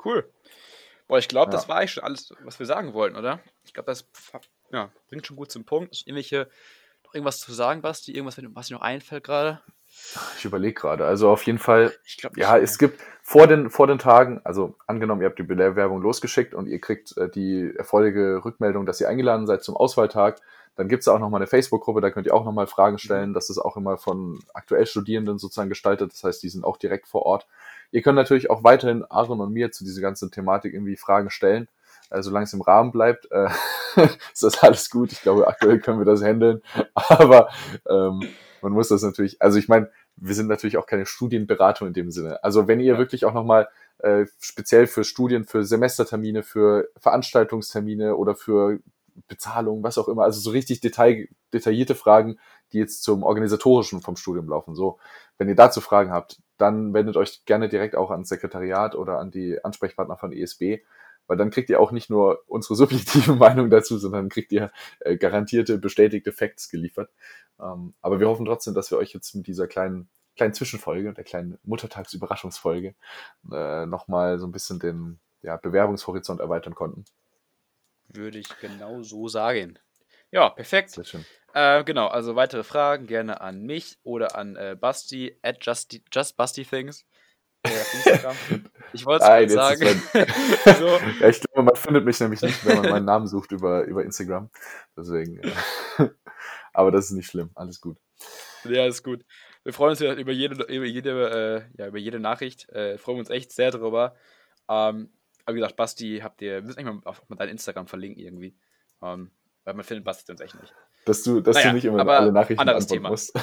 Cool. 0.03 0.29
Boah, 1.07 1.19
ich 1.19 1.27
glaube, 1.27 1.51
ja. 1.51 1.57
das 1.57 1.67
war 1.67 1.77
eigentlich 1.77 1.93
schon 1.93 2.03
alles, 2.03 2.33
was 2.43 2.57
wir 2.59 2.65
sagen 2.65 2.93
wollten, 2.93 3.15
oder? 3.15 3.39
Ich 3.63 3.73
glaube, 3.73 3.87
das 3.87 4.07
ja, 4.71 4.91
bringt 5.07 5.27
schon 5.27 5.35
gut 5.35 5.51
zum 5.51 5.65
Punkt. 5.65 6.03
Irgendwelche, 6.05 6.49
noch 7.03 7.13
irgendwas 7.13 7.39
zu 7.39 7.53
sagen, 7.53 7.81
Basti? 7.81 8.11
Irgendwas, 8.11 8.39
was 8.53 8.67
dir 8.67 8.75
noch 8.75 8.81
einfällt 8.81 9.23
gerade? 9.23 9.61
Ich 10.37 10.45
überlege 10.45 10.73
gerade. 10.73 11.05
Also 11.05 11.29
auf 11.29 11.43
jeden 11.43 11.59
Fall, 11.59 11.93
glaub, 12.17 12.37
ja, 12.37 12.57
es 12.57 12.77
gibt 12.77 13.01
vor 13.21 13.47
den, 13.47 13.69
vor 13.69 13.87
den 13.87 13.99
Tagen, 13.99 14.39
also 14.43 14.75
angenommen, 14.87 15.21
ihr 15.21 15.27
habt 15.27 15.39
die 15.39 15.43
Bewerbung 15.43 16.01
losgeschickt 16.01 16.53
und 16.53 16.67
ihr 16.67 16.79
kriegt 16.79 17.17
äh, 17.17 17.29
die 17.29 17.73
erfolge 17.75 18.43
Rückmeldung, 18.45 18.85
dass 18.85 19.01
ihr 19.01 19.09
eingeladen 19.09 19.47
seid 19.47 19.63
zum 19.63 19.75
Auswahltag, 19.75 20.41
dann 20.75 20.89
gibt 20.89 21.01
es 21.01 21.07
auch 21.07 21.19
nochmal 21.19 21.39
eine 21.39 21.47
Facebook-Gruppe, 21.47 22.01
da 22.01 22.11
könnt 22.11 22.27
ihr 22.27 22.33
auch 22.33 22.43
nochmal 22.43 22.67
Fragen 22.67 22.97
stellen. 22.97 23.33
Das 23.33 23.49
ist 23.49 23.57
auch 23.57 23.77
immer 23.77 23.97
von 23.97 24.39
aktuell 24.53 24.85
Studierenden 24.85 25.37
sozusagen 25.37 25.69
gestaltet. 25.69 26.11
Das 26.11 26.23
heißt, 26.23 26.43
die 26.43 26.49
sind 26.49 26.65
auch 26.65 26.77
direkt 26.77 27.07
vor 27.07 27.25
Ort. 27.25 27.47
Ihr 27.91 28.01
könnt 28.01 28.17
natürlich 28.17 28.49
auch 28.49 28.63
weiterhin 28.63 29.05
Aaron 29.09 29.39
und 29.39 29.53
mir 29.53 29.71
zu 29.71 29.85
dieser 29.85 30.01
ganzen 30.01 30.31
Thematik 30.31 30.73
irgendwie 30.73 30.97
Fragen 30.97 31.29
stellen. 31.29 31.69
Äh, 32.09 32.21
solange 32.21 32.43
es 32.43 32.53
im 32.53 32.61
Rahmen 32.61 32.91
bleibt, 32.91 33.31
äh, 33.31 33.47
ist 34.33 34.43
das 34.43 34.61
alles 34.61 34.89
gut. 34.89 35.13
Ich 35.13 35.21
glaube, 35.21 35.47
aktuell 35.47 35.79
können 35.79 35.99
wir 35.99 36.05
das 36.05 36.21
handeln. 36.21 36.61
Aber 36.93 37.49
ähm, 37.89 38.27
man 38.65 38.73
muss 38.73 38.87
das 38.87 39.03
natürlich, 39.03 39.39
also 39.43 39.59
ich 39.59 39.67
meine, 39.67 39.91
wir 40.15 40.33
sind 40.33 40.47
natürlich 40.47 40.77
auch 40.77 40.87
keine 40.87 41.05
Studienberatung 41.05 41.87
in 41.87 41.93
dem 41.93 42.09
Sinne. 42.09 42.43
Also 42.43 42.67
wenn 42.67 42.79
ihr 42.79 42.93
ja. 42.93 42.97
wirklich 42.97 43.23
auch 43.23 43.33
nochmal 43.33 43.69
äh, 43.99 44.25
speziell 44.39 44.87
für 44.87 45.03
Studien, 45.03 45.45
für 45.45 45.63
Semestertermine, 45.63 46.41
für 46.41 46.89
Veranstaltungstermine 46.97 48.15
oder 48.15 48.33
für 48.33 48.79
Bezahlung, 49.27 49.83
was 49.83 49.99
auch 49.99 50.07
immer, 50.07 50.23
also 50.23 50.39
so 50.39 50.49
richtig 50.49 50.81
detail, 50.81 51.27
detaillierte 51.53 51.93
Fragen, 51.93 52.39
die 52.73 52.79
jetzt 52.79 53.03
zum 53.03 53.21
organisatorischen 53.21 54.01
vom 54.01 54.15
Studium 54.15 54.49
laufen. 54.49 54.73
So, 54.73 54.97
wenn 55.37 55.47
ihr 55.47 55.55
dazu 55.55 55.79
Fragen 55.79 56.09
habt, 56.09 56.41
dann 56.57 56.91
wendet 56.95 57.17
euch 57.17 57.45
gerne 57.45 57.69
direkt 57.69 57.95
auch 57.95 58.09
ans 58.09 58.29
Sekretariat 58.29 58.95
oder 58.95 59.19
an 59.19 59.29
die 59.29 59.63
Ansprechpartner 59.63 60.17
von 60.17 60.33
ESB, 60.33 60.79
weil 61.27 61.37
dann 61.37 61.49
kriegt 61.49 61.69
ihr 61.69 61.79
auch 61.79 61.91
nicht 61.91 62.09
nur 62.09 62.43
unsere 62.47 62.75
subjektive 62.75 63.35
Meinung 63.35 63.69
dazu, 63.69 63.97
sondern 63.97 64.29
kriegt 64.29 64.51
ihr 64.51 64.71
äh, 64.99 65.17
garantierte, 65.17 65.77
bestätigte 65.77 66.31
Facts 66.31 66.69
geliefert. 66.69 67.09
Ähm, 67.59 67.93
aber 68.01 68.19
wir 68.19 68.27
hoffen 68.27 68.45
trotzdem, 68.45 68.73
dass 68.73 68.91
wir 68.91 68.97
euch 68.97 69.13
jetzt 69.13 69.35
mit 69.35 69.47
dieser 69.47 69.67
kleinen, 69.67 70.09
kleinen 70.35 70.53
Zwischenfolge, 70.53 71.13
der 71.13 71.23
kleinen 71.23 71.57
Muttertagsüberraschungsfolge, 71.63 72.95
äh, 73.51 73.85
nochmal 73.85 74.39
so 74.39 74.47
ein 74.47 74.51
bisschen 74.51 74.79
den 74.79 75.19
ja, 75.41 75.57
Bewerbungshorizont 75.57 76.39
erweitern 76.41 76.75
konnten. 76.75 77.05
Würde 78.07 78.39
ich 78.39 78.49
genau 78.59 79.01
so 79.03 79.27
sagen. 79.27 79.79
Ja, 80.31 80.49
perfekt. 80.49 80.91
Sehr 80.91 81.05
schön. 81.05 81.25
Äh, 81.53 81.83
genau, 81.85 82.07
also 82.07 82.35
weitere 82.35 82.63
Fragen 82.63 83.07
gerne 83.07 83.39
an 83.39 83.61
mich 83.61 83.97
oder 84.03 84.35
an 84.35 84.57
äh, 84.57 84.75
Basti 84.77 85.37
at 85.41 85.65
just, 85.65 85.97
justbustythings. 86.13 87.05
Ich 88.95 89.05
wollte 89.05 89.25
es 89.25 89.53
sagen. 89.53 89.85
so. 90.79 90.99
Ja, 91.19 91.29
ich 91.29 91.41
glaube, 91.41 91.63
man 91.63 91.75
findet 91.75 92.05
mich 92.05 92.19
nämlich 92.19 92.41
nicht, 92.41 92.65
wenn 92.65 92.81
man 92.81 92.89
meinen 92.89 93.05
Namen 93.05 93.27
sucht 93.27 93.51
über, 93.51 93.83
über 93.83 94.03
Instagram. 94.03 94.49
Deswegen. 94.97 95.39
Äh, 95.39 95.51
aber 96.73 96.91
das 96.91 97.05
ist 97.05 97.11
nicht 97.11 97.29
schlimm. 97.29 97.51
Alles 97.55 97.81
gut. 97.81 97.97
Ja, 98.63 98.85
ist 98.85 99.03
gut. 99.03 99.25
Wir 99.63 99.73
freuen 99.73 99.91
uns 99.91 99.99
ja 99.99 100.13
über 100.13 100.31
jede, 100.31 100.63
über 100.63 100.85
jede, 100.85 101.67
äh, 101.75 101.81
ja, 101.81 101.87
über 101.87 101.97
jede 101.97 102.19
Nachricht. 102.19 102.69
Äh, 102.69 102.97
freuen 102.97 103.19
uns 103.19 103.29
echt 103.29 103.51
sehr 103.51 103.71
darüber. 103.71 104.15
Ähm, 104.69 105.09
aber 105.45 105.55
wie 105.55 105.59
gesagt, 105.59 105.75
Basti, 105.75 106.21
habt 106.23 106.41
ihr, 106.41 106.53
wir 106.55 106.61
müssen 106.63 106.79
eigentlich 106.79 107.03
mal 107.03 107.09
auf, 107.09 107.21
auf 107.21 107.37
dein 107.37 107.49
Instagram 107.49 107.87
verlinken 107.87 108.23
irgendwie. 108.23 108.55
Ähm, 109.01 109.31
weil 109.65 109.73
man 109.73 109.83
findet 109.83 110.05
Basti 110.05 110.31
uns 110.31 110.41
echt 110.41 110.59
nicht. 110.59 110.73
Dass 111.05 111.21
du, 111.23 111.41
dass 111.41 111.55
naja, 111.55 111.69
du 111.69 111.75
nicht 111.75 111.85
immer 111.85 112.07
alle 112.07 112.31
Nachrichten 112.31 112.61
anderes 112.61 112.87
Thema. 112.87 113.09
musst. 113.09 113.33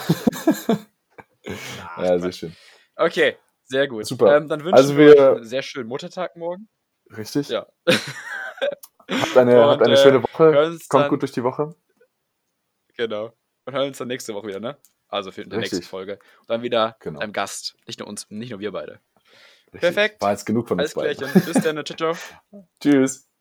Ja, 1.99 2.19
sehr 2.19 2.33
schön. 2.33 2.57
Okay, 2.97 3.37
sehr 3.65 3.89
gut. 3.89 4.07
Super. 4.07 4.37
Ähm, 4.37 4.49
dann 4.49 4.61
wünschen 4.61 4.75
also 4.75 4.97
wir, 4.97 5.15
wir 5.15 5.31
einen 5.37 5.45
sehr 5.45 5.63
schönen 5.63 5.89
Muttertag 5.89 6.37
morgen. 6.37 6.69
Richtig. 7.17 7.49
Ja. 7.49 7.67
habt 7.87 9.37
eine, 9.37 9.63
Und, 9.63 9.71
habt 9.71 9.83
eine 9.83 9.97
schöne 9.97 10.23
Woche. 10.23 10.79
Kommt 10.89 11.09
gut 11.09 11.23
durch 11.23 11.33
die 11.33 11.43
Woche. 11.43 11.75
Genau. 12.97 13.33
Und 13.65 13.75
hören 13.75 13.89
uns 13.89 13.99
dann 13.99 14.09
nächste 14.09 14.35
Woche 14.35 14.49
wieder, 14.49 14.61
ne? 14.61 14.77
Also 15.09 15.31
für 15.31 15.45
die 15.45 15.57
nächste 15.57 15.83
Folge. 15.83 16.19
Und 16.41 16.51
dann 16.51 16.63
wieder 16.63 16.97
genau. 17.01 17.21
einem 17.21 17.33
Gast. 17.33 17.77
Nicht 17.87 17.99
nur 17.99 18.09
uns, 18.09 18.31
nicht 18.31 18.51
nur 18.51 18.61
wir 18.61 18.73
beide. 18.73 19.01
Richtig. 19.67 19.81
Perfekt. 19.81 20.21
War 20.23 20.33
jetzt 20.33 20.47
genug 20.47 20.69
von 20.69 20.81
uns 20.81 20.95
beiden. 20.95 21.33
Bis 21.33 21.63
dann. 21.63 21.85
Ciao, 21.85 22.15
ciao. 22.15 22.17
Tschüss. 22.81 23.32